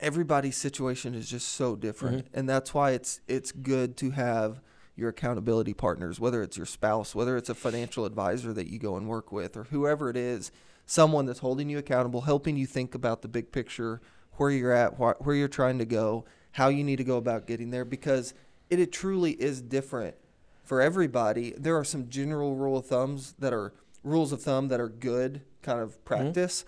everybody's 0.00 0.56
situation 0.56 1.14
is 1.14 1.28
just 1.28 1.48
so 1.48 1.76
different, 1.76 2.26
Mm-hmm. 2.26 2.38
and 2.38 2.48
that's 2.48 2.74
why 2.74 2.90
it's 2.92 3.20
it's 3.28 3.52
good 3.52 3.96
to 3.98 4.10
have 4.10 4.60
your 4.96 5.08
accountability 5.08 5.74
partners, 5.74 6.20
whether 6.20 6.42
it's 6.42 6.56
your 6.56 6.66
spouse, 6.66 7.14
whether 7.14 7.36
it's 7.36 7.48
a 7.48 7.54
financial 7.54 8.04
advisor 8.04 8.52
that 8.52 8.68
you 8.68 8.78
go 8.78 8.96
and 8.96 9.08
work 9.08 9.32
with, 9.32 9.56
or 9.56 9.64
whoever 9.64 10.08
it 10.08 10.16
is, 10.16 10.52
someone 10.86 11.26
that's 11.26 11.40
holding 11.40 11.68
you 11.68 11.78
accountable, 11.78 12.20
helping 12.22 12.56
you 12.56 12.66
think 12.66 12.94
about 12.94 13.22
the 13.22 13.28
big 13.28 13.50
picture, 13.50 14.00
where 14.34 14.50
you're 14.50 14.70
at, 14.72 14.92
wh- 14.94 15.20
where 15.26 15.34
you're 15.34 15.48
trying 15.48 15.78
to 15.78 15.84
go, 15.84 16.24
how 16.52 16.68
you 16.68 16.84
need 16.84 16.96
to 16.96 17.04
go 17.04 17.16
about 17.16 17.46
getting 17.46 17.70
there, 17.70 17.84
because 17.84 18.34
it, 18.70 18.78
it 18.78 18.92
truly 18.92 19.32
is 19.32 19.60
different 19.60 20.14
for 20.62 20.80
everybody. 20.80 21.52
There 21.58 21.76
are 21.76 21.84
some 21.84 22.08
general 22.08 22.54
rule 22.54 22.76
of 22.78 22.86
thumbs 22.86 23.34
that 23.40 23.52
are 23.52 23.72
rules 24.04 24.30
of 24.32 24.42
thumb 24.42 24.68
that 24.68 24.80
are 24.80 24.88
good 24.88 25.40
kind 25.62 25.80
of 25.80 26.04
practice, 26.04 26.64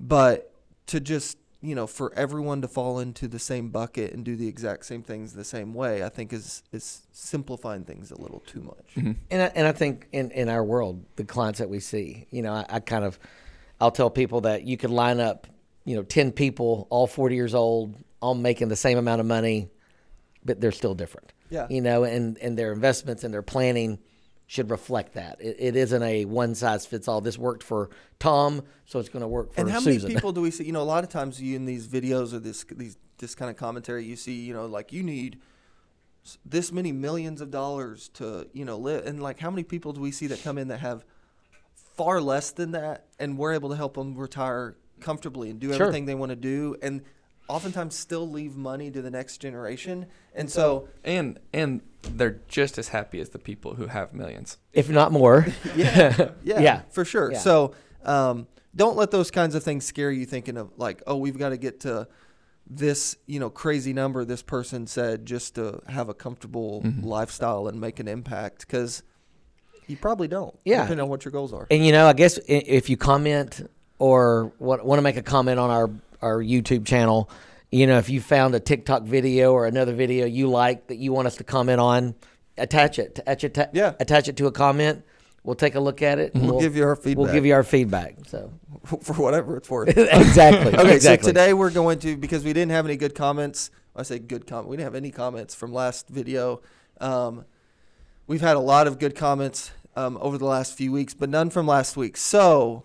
but 0.00 0.52
to 0.88 0.98
just 0.98 1.38
you 1.62 1.74
know 1.74 1.86
for 1.86 2.12
everyone 2.14 2.60
to 2.62 2.68
fall 2.68 2.98
into 2.98 3.28
the 3.28 3.38
same 3.38 3.70
bucket 3.70 4.12
and 4.12 4.24
do 4.24 4.36
the 4.36 4.48
exact 4.48 4.84
same 4.84 5.02
things 5.02 5.32
the 5.32 5.44
same 5.44 5.72
way, 5.72 6.02
I 6.02 6.08
think 6.08 6.32
is 6.32 6.62
is 6.72 7.02
simplifying 7.12 7.84
things 7.84 8.10
a 8.10 8.20
little 8.20 8.40
too 8.40 8.62
much. 8.62 8.94
Mm-hmm. 8.96 9.12
And 9.30 9.42
I, 9.42 9.52
and 9.54 9.66
I 9.66 9.72
think 9.72 10.08
in, 10.12 10.30
in 10.32 10.48
our 10.48 10.64
world, 10.64 11.04
the 11.16 11.24
clients 11.24 11.60
that 11.60 11.68
we 11.68 11.80
see, 11.80 12.26
you 12.30 12.42
know, 12.42 12.52
I, 12.52 12.66
I 12.68 12.80
kind 12.80 13.04
of, 13.04 13.18
I'll 13.80 13.90
tell 13.90 14.10
people 14.10 14.42
that 14.42 14.64
you 14.64 14.76
could 14.76 14.90
line 14.90 15.20
up, 15.20 15.46
you 15.84 15.94
know, 15.96 16.02
10 16.02 16.32
people, 16.32 16.86
all 16.90 17.06
40 17.06 17.34
years 17.34 17.54
old, 17.54 17.96
all 18.20 18.34
making 18.34 18.68
the 18.68 18.76
same 18.76 18.98
amount 18.98 19.20
of 19.20 19.26
money, 19.26 19.68
but 20.44 20.60
they're 20.60 20.72
still 20.72 20.94
different. 20.94 21.32
Yeah. 21.50 21.66
You 21.70 21.80
know, 21.80 22.04
and, 22.04 22.38
and 22.38 22.58
their 22.58 22.72
investments 22.72 23.24
and 23.24 23.32
their 23.32 23.42
planning 23.42 23.98
should 24.52 24.68
reflect 24.70 25.14
that. 25.14 25.40
It, 25.40 25.56
it 25.58 25.76
isn't 25.76 26.02
a 26.02 26.26
one 26.26 26.54
size 26.54 26.84
fits 26.84 27.08
all. 27.08 27.22
This 27.22 27.38
worked 27.38 27.62
for 27.62 27.88
Tom, 28.18 28.60
so 28.84 28.98
it's 28.98 29.08
going 29.08 29.22
to 29.22 29.26
work 29.28 29.48
for 29.54 29.54
Susan. 29.54 29.66
and 29.66 29.70
how 29.72 29.80
Susan. 29.80 30.02
many 30.08 30.14
people 30.14 30.32
do 30.38 30.42
we 30.42 30.50
see? 30.50 30.64
You 30.64 30.72
know, 30.72 30.82
a 30.82 30.84
lot 30.84 31.04
of 31.04 31.08
times 31.08 31.40
you 31.40 31.56
in 31.56 31.64
these 31.64 31.88
videos 31.88 32.34
or 32.34 32.38
this 32.38 32.62
these 32.64 32.98
this 33.16 33.34
kind 33.34 33.50
of 33.50 33.56
commentary, 33.56 34.04
you 34.04 34.14
see, 34.14 34.34
you 34.34 34.52
know, 34.52 34.66
like 34.66 34.92
you 34.92 35.02
need 35.02 35.38
this 36.44 36.70
many 36.70 36.92
millions 36.92 37.40
of 37.40 37.50
dollars 37.50 38.10
to 38.10 38.46
you 38.52 38.66
know 38.66 38.76
live, 38.76 39.06
and 39.06 39.22
like 39.22 39.38
how 39.40 39.48
many 39.50 39.62
people 39.62 39.94
do 39.94 40.02
we 40.02 40.12
see 40.12 40.26
that 40.26 40.42
come 40.42 40.58
in 40.58 40.68
that 40.68 40.80
have 40.80 41.02
far 41.96 42.20
less 42.20 42.50
than 42.50 42.72
that, 42.72 43.06
and 43.18 43.38
we're 43.38 43.54
able 43.54 43.70
to 43.70 43.76
help 43.76 43.94
them 43.94 44.14
retire 44.14 44.76
comfortably 45.00 45.48
and 45.48 45.60
do 45.60 45.72
Sure. 45.72 45.86
everything 45.86 46.04
they 46.04 46.14
want 46.14 46.28
to 46.28 46.36
do, 46.36 46.76
and 46.82 47.00
oftentimes 47.52 47.94
still 47.94 48.28
leave 48.28 48.56
money 48.56 48.90
to 48.90 49.02
the 49.02 49.10
next 49.10 49.38
generation, 49.38 50.06
and 50.34 50.50
so. 50.50 50.88
and 51.04 51.38
and 51.52 51.80
they're 52.02 52.40
just 52.48 52.78
as 52.78 52.88
happy 52.88 53.20
as 53.20 53.28
the 53.30 53.38
people 53.38 53.74
who 53.74 53.86
have 53.86 54.12
millions. 54.12 54.58
if 54.72 54.88
not 54.88 55.12
more. 55.12 55.46
yeah, 55.76 56.30
yeah, 56.42 56.60
Yeah. 56.60 56.80
for 56.90 57.04
sure. 57.04 57.30
Yeah. 57.32 57.38
So 57.38 57.74
um, 58.04 58.46
don't 58.74 58.96
let 58.96 59.10
those 59.12 59.30
kinds 59.30 59.54
of 59.54 59.62
things 59.62 59.84
scare 59.84 60.10
you, 60.10 60.26
thinking 60.26 60.56
of 60.56 60.70
like, 60.76 61.02
oh, 61.06 61.16
we've 61.16 61.38
got 61.38 61.50
to 61.50 61.56
get 61.56 61.80
to 61.80 62.08
this, 62.68 63.16
you 63.26 63.38
know, 63.38 63.50
crazy 63.50 63.92
number 63.92 64.24
this 64.24 64.42
person 64.42 64.86
said 64.86 65.26
just 65.26 65.54
to 65.56 65.80
have 65.88 66.08
a 66.08 66.14
comfortable 66.14 66.80
Mm-hmm. 66.82 67.06
lifestyle 67.06 67.68
and 67.68 67.80
make 67.80 68.00
an 68.00 68.08
impact, 68.08 68.60
because 68.66 69.02
you 69.86 69.96
probably 69.96 70.26
don't. 70.28 70.58
Yeah. 70.64 70.82
depending 70.82 71.02
on 71.04 71.08
what 71.08 71.24
your 71.24 71.32
goals 71.32 71.52
are. 71.52 71.66
And 71.70 71.84
you 71.86 71.92
know, 71.92 72.06
I 72.08 72.14
guess 72.14 72.38
if 72.48 72.88
you 72.90 72.96
comment 72.96 73.68
or 73.98 74.52
want, 74.58 74.84
want 74.84 74.98
to 74.98 75.02
make 75.02 75.16
a 75.16 75.22
comment 75.22 75.60
on 75.60 75.70
our 75.70 75.90
our 76.22 76.38
YouTube 76.38 76.86
channel, 76.86 77.28
you 77.70 77.86
know, 77.86 77.98
if 77.98 78.08
you 78.08 78.20
found 78.20 78.54
a 78.54 78.60
TikTok 78.60 79.02
video 79.02 79.52
or 79.52 79.66
another 79.66 79.94
video 79.94 80.26
you 80.26 80.48
like 80.48 80.86
that 80.88 80.96
you 80.96 81.12
want 81.12 81.26
us 81.26 81.36
to 81.36 81.44
comment 81.44 81.80
on, 81.80 82.14
attach 82.56 82.98
it. 82.98 83.18
Attach 83.26 83.44
it. 83.58 83.70
Yeah. 83.72 83.94
Attach 83.98 84.28
it 84.28 84.36
to 84.38 84.46
a 84.46 84.52
comment. 84.52 85.04
We'll 85.44 85.56
take 85.56 85.74
a 85.74 85.80
look 85.80 86.02
at 86.02 86.18
it. 86.18 86.34
and 86.34 86.46
We'll 86.46 86.60
give 86.60 86.76
you 86.76 86.84
our 86.84 86.94
feedback. 86.94 87.24
We'll 87.24 87.32
give 87.32 87.44
you 87.44 87.54
our 87.54 87.64
feedback. 87.64 88.14
So 88.28 88.52
for 88.84 89.14
whatever 89.14 89.56
it's 89.56 89.68
worth. 89.68 89.88
exactly. 89.96 90.74
Okay, 90.78 90.94
exactly. 90.94 91.26
so 91.26 91.30
today 91.30 91.52
we're 91.52 91.70
going 91.70 91.98
to 92.00 92.16
because 92.16 92.44
we 92.44 92.52
didn't 92.52 92.70
have 92.72 92.84
any 92.86 92.96
good 92.96 93.14
comments. 93.14 93.70
I 93.96 94.04
say 94.04 94.18
good 94.18 94.46
comment. 94.46 94.68
We 94.68 94.76
didn't 94.76 94.86
have 94.86 94.94
any 94.94 95.10
comments 95.10 95.54
from 95.54 95.72
last 95.72 96.08
video. 96.08 96.62
Um, 97.00 97.44
we've 98.26 98.40
had 98.40 98.56
a 98.56 98.60
lot 98.60 98.86
of 98.86 98.98
good 98.98 99.14
comments 99.16 99.72
um, 99.96 100.16
over 100.20 100.38
the 100.38 100.46
last 100.46 100.76
few 100.76 100.92
weeks, 100.92 101.14
but 101.14 101.28
none 101.28 101.50
from 101.50 101.66
last 101.66 101.96
week. 101.96 102.16
So 102.16 102.84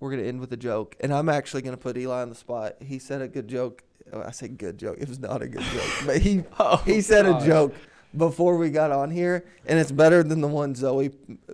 we're 0.00 0.10
gonna 0.10 0.24
end 0.24 0.40
with 0.40 0.52
a 0.52 0.56
joke, 0.56 0.96
and 1.00 1.12
I'm 1.14 1.28
actually 1.28 1.62
gonna 1.62 1.76
put 1.76 1.96
Eli 1.96 2.22
on 2.22 2.28
the 2.30 2.34
spot. 2.34 2.76
He 2.80 2.98
said 2.98 3.22
a 3.22 3.28
good 3.28 3.46
joke. 3.48 3.82
Oh, 4.12 4.22
I 4.22 4.32
say 4.32 4.48
good 4.48 4.78
joke. 4.78 4.96
It 4.98 5.08
was 5.08 5.20
not 5.20 5.40
a 5.42 5.46
good 5.48 5.62
joke, 5.62 5.90
but 6.06 6.18
he 6.18 6.42
oh, 6.58 6.78
he 6.84 7.00
said 7.00 7.26
a 7.26 7.44
joke 7.46 7.74
before 8.16 8.56
we 8.56 8.70
got 8.70 8.90
on 8.90 9.10
here, 9.10 9.44
and 9.66 9.78
it's 9.78 9.92
better 9.92 10.22
than 10.24 10.40
the 10.40 10.48
one 10.48 10.74
Zoe 10.74 11.10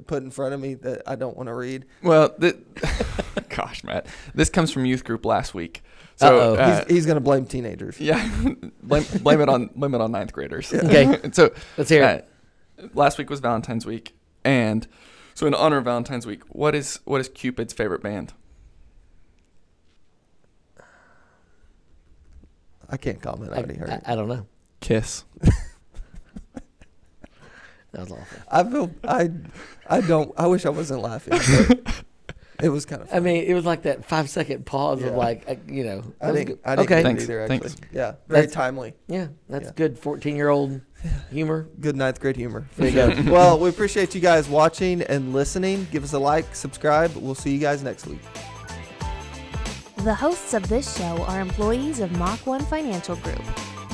put 0.06 0.22
in 0.22 0.30
front 0.30 0.54
of 0.54 0.60
me 0.60 0.72
that 0.74 1.02
I 1.06 1.14
don't 1.16 1.36
want 1.36 1.48
to 1.48 1.54
read. 1.54 1.84
Well, 2.02 2.30
th- 2.30 2.56
gosh, 3.50 3.84
Matt, 3.84 4.06
this 4.34 4.48
comes 4.48 4.70
from 4.70 4.86
youth 4.86 5.04
group 5.04 5.24
last 5.26 5.52
week. 5.54 5.82
So 6.16 6.26
Uh-oh. 6.38 6.54
uh, 6.54 6.84
He's, 6.86 6.94
he's 6.94 7.06
gonna 7.06 7.20
blame 7.20 7.44
teenagers. 7.44 8.00
yeah, 8.00 8.26
blame, 8.82 9.04
blame 9.22 9.40
it 9.42 9.48
on 9.50 9.66
blame 9.74 9.94
it 9.94 10.00
on 10.00 10.12
ninth 10.12 10.32
graders. 10.32 10.72
Okay. 10.72 11.18
so 11.32 11.52
Let's 11.76 11.90
hear 11.90 12.04
it. 12.04 12.28
uh, 12.82 12.86
last 12.94 13.18
week 13.18 13.28
was 13.28 13.40
Valentine's 13.40 13.84
week, 13.84 14.14
and 14.44 14.86
so 15.36 15.46
in 15.46 15.54
honor 15.54 15.76
of 15.76 15.84
Valentine's 15.84 16.26
week, 16.26 16.42
what 16.48 16.74
is 16.74 16.98
what 17.04 17.20
is 17.20 17.28
Cupid's 17.28 17.74
favorite 17.74 18.02
band? 18.02 18.32
I 22.88 22.96
can't 22.96 23.20
comment. 23.20 23.52
I 23.52 23.56
I, 23.56 23.58
already 23.58 23.78
heard 23.78 23.90
I, 23.90 23.94
it. 23.96 24.02
I 24.06 24.14
don't 24.14 24.28
know. 24.28 24.46
Kiss. 24.80 25.24
That 27.92 28.10
was 28.10 28.12
awful. 28.12 28.38
I 28.50 28.64
feel 28.64 28.90
I 29.04 29.30
I 29.88 30.00
don't 30.02 30.30
I 30.36 30.46
wish 30.48 30.66
I 30.66 30.68
wasn't 30.68 31.00
laughing. 31.00 31.32
but 32.56 32.66
it 32.66 32.68
was 32.70 32.84
kind 32.86 33.02
of 33.02 33.08
I 33.12 33.20
mean, 33.20 33.44
it 33.44 33.54
was 33.54 33.64
like 33.64 33.82
that 33.82 34.04
five 34.04 34.28
second 34.30 34.66
pause 34.66 35.00
Yeah. 35.00 35.08
of 35.08 35.14
like, 35.14 35.44
uh, 35.48 35.54
you 35.68 35.84
know. 35.84 36.02
I 36.20 36.26
that 36.26 36.32
was 36.32 36.36
didn't 36.36 36.46
good. 36.46 36.58
I 36.64 36.70
didn't 36.76 36.86
okay. 36.86 36.96
get 36.96 37.02
Thanks, 37.04 37.22
either 37.24 37.42
actually. 37.42 37.58
thanks. 37.58 37.76
Yeah, 37.92 38.12
very 38.28 38.40
That's- 38.42 38.52
timely. 38.52 38.94
Yeah, 39.08 39.28
that's 39.48 39.66
Yeah. 39.66 39.72
good. 39.76 39.98
Fourteen 39.98 40.36
year 40.36 40.48
old 40.48 40.80
humor. 41.30 41.68
Good 41.80 41.94
ninth 41.96 42.20
grade 42.20 42.36
humor. 42.36 42.66
There 42.76 42.88
you 42.88 42.94
go. 43.22 43.22
well, 43.32 43.58
we 43.58 43.68
appreciate 43.68 44.14
you 44.14 44.20
guys 44.20 44.48
watching 44.48 45.02
and 45.02 45.32
listening. 45.32 45.86
Give 45.92 46.02
us 46.02 46.12
a 46.14 46.18
like, 46.18 46.54
subscribe. 46.56 47.14
We'll 47.16 47.34
see 47.34 47.50
you 47.52 47.58
guys 47.58 47.82
next 47.82 48.06
week. 48.06 48.20
The 49.98 50.14
hosts 50.14 50.54
of 50.54 50.68
this 50.68 50.96
show 50.96 51.22
are 51.24 51.40
employees 51.40 52.00
of 52.00 52.12
Mach 52.12 52.46
1 52.46 52.64
Financial 52.66 53.16
Group. 53.16 53.42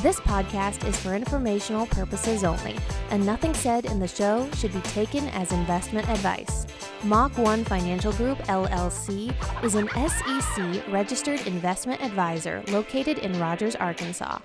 This 0.03 0.19
podcast 0.19 0.85
is 0.89 0.99
for 0.99 1.15
informational 1.15 1.87
purposes 1.87 2.43
only, 2.43 2.77
and 3.11 3.25
nothing 3.25 3.55
said 3.55 3.85
in 3.85 4.01
the 4.01 4.09
show 4.09 4.51
should 4.57 4.73
be 4.73 4.81
taken 4.81 5.29
as 5.29 5.53
investment 5.53 6.09
advice. 6.09 6.67
Mach 7.05 7.39
1 7.39 7.65
Financial 7.65 8.13
Group 8.15 8.39
LLC 8.49 9.33
is 9.63 9.77
an 9.77 9.89
SEC 9.91 10.83
registered 10.89 11.47
investment 11.47 12.03
advisor 12.03 12.65
located 12.67 13.19
in 13.19 13.39
Rogers, 13.39 13.77
Arkansas. 13.77 14.41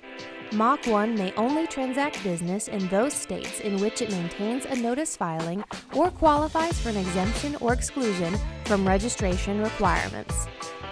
Mach 0.52 0.86
1 0.86 1.15
may 1.15 1.34
only 1.34 1.65
transact 1.65 2.24
business 2.24 2.67
in 2.67 2.88
those 2.89 3.13
states 3.15 3.60
in 3.62 3.82
which 3.82 4.04
it 4.04 4.12
maintains 4.12 4.65
a 4.65 4.76
notice 4.76 5.17
filing 5.17 5.63
or 5.96 6.12
qualifies 6.12 6.80
for 6.80 6.89
an 6.89 6.98
exemption 6.98 7.56
or 7.62 7.74
exclusion 7.74 8.38
from 8.65 8.88
registration 8.88 9.60
requirements. 9.60 10.46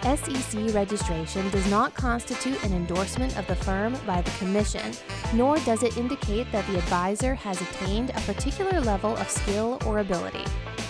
SEC 0.05 0.73
registration 0.75 1.49
does 1.49 1.67
not 1.69 1.95
constitute 1.95 2.63
an 2.63 2.73
endorsement 2.73 3.35
of 3.39 3.47
the 3.47 3.55
firm 3.55 3.97
by 4.05 4.21
the 4.21 4.31
Commission, 4.37 4.91
nor 5.33 5.57
does 5.59 5.81
it 5.81 5.97
indicate 5.97 6.51
that 6.51 6.65
the 6.67 6.77
advisor 6.77 7.33
has 7.33 7.59
attained 7.59 8.11
a 8.11 8.21
particular 8.21 8.79
level 8.81 9.17
of 9.17 9.27
skill 9.29 9.79
or 9.85 9.99
ability. 9.99 10.45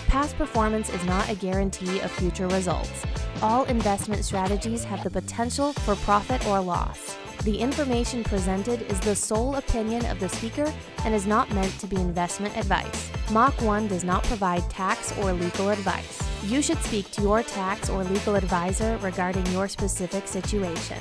Past 0.06 0.36
performance 0.36 0.90
is 0.90 1.02
not 1.06 1.30
a 1.30 1.34
guarantee 1.34 2.00
of 2.00 2.10
future 2.10 2.46
results. 2.48 3.06
All 3.40 3.64
investment 3.64 4.24
strategies 4.24 4.84
have 4.84 5.02
the 5.02 5.10
potential 5.10 5.72
for 5.72 5.96
profit 5.96 6.46
or 6.46 6.60
loss. 6.60 7.16
The 7.44 7.58
information 7.58 8.24
presented 8.24 8.82
is 8.90 8.98
the 9.00 9.14
sole 9.14 9.54
opinion 9.54 10.04
of 10.06 10.18
the 10.18 10.28
speaker 10.28 10.72
and 11.04 11.14
is 11.14 11.26
not 11.26 11.50
meant 11.52 11.78
to 11.80 11.86
be 11.86 11.96
investment 11.96 12.56
advice. 12.56 13.10
Mach 13.30 13.60
1 13.62 13.88
does 13.88 14.04
not 14.04 14.24
provide 14.24 14.68
tax 14.68 15.16
or 15.18 15.32
legal 15.32 15.70
advice. 15.70 16.22
You 16.44 16.62
should 16.62 16.78
speak 16.78 17.10
to 17.12 17.22
your 17.22 17.42
tax 17.42 17.88
or 17.88 18.04
legal 18.04 18.34
advisor 18.34 18.98
regarding 18.98 19.46
your 19.48 19.68
specific 19.68 20.26
situation. 20.26 20.98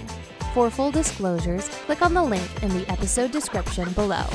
For 0.54 0.70
full 0.70 0.92
disclosures, 0.92 1.68
click 1.86 2.02
on 2.02 2.14
the 2.14 2.24
link 2.24 2.48
in 2.64 2.70
the 2.70 2.90
episode 2.92 3.32
description 3.32 3.92
below. 3.94 4.26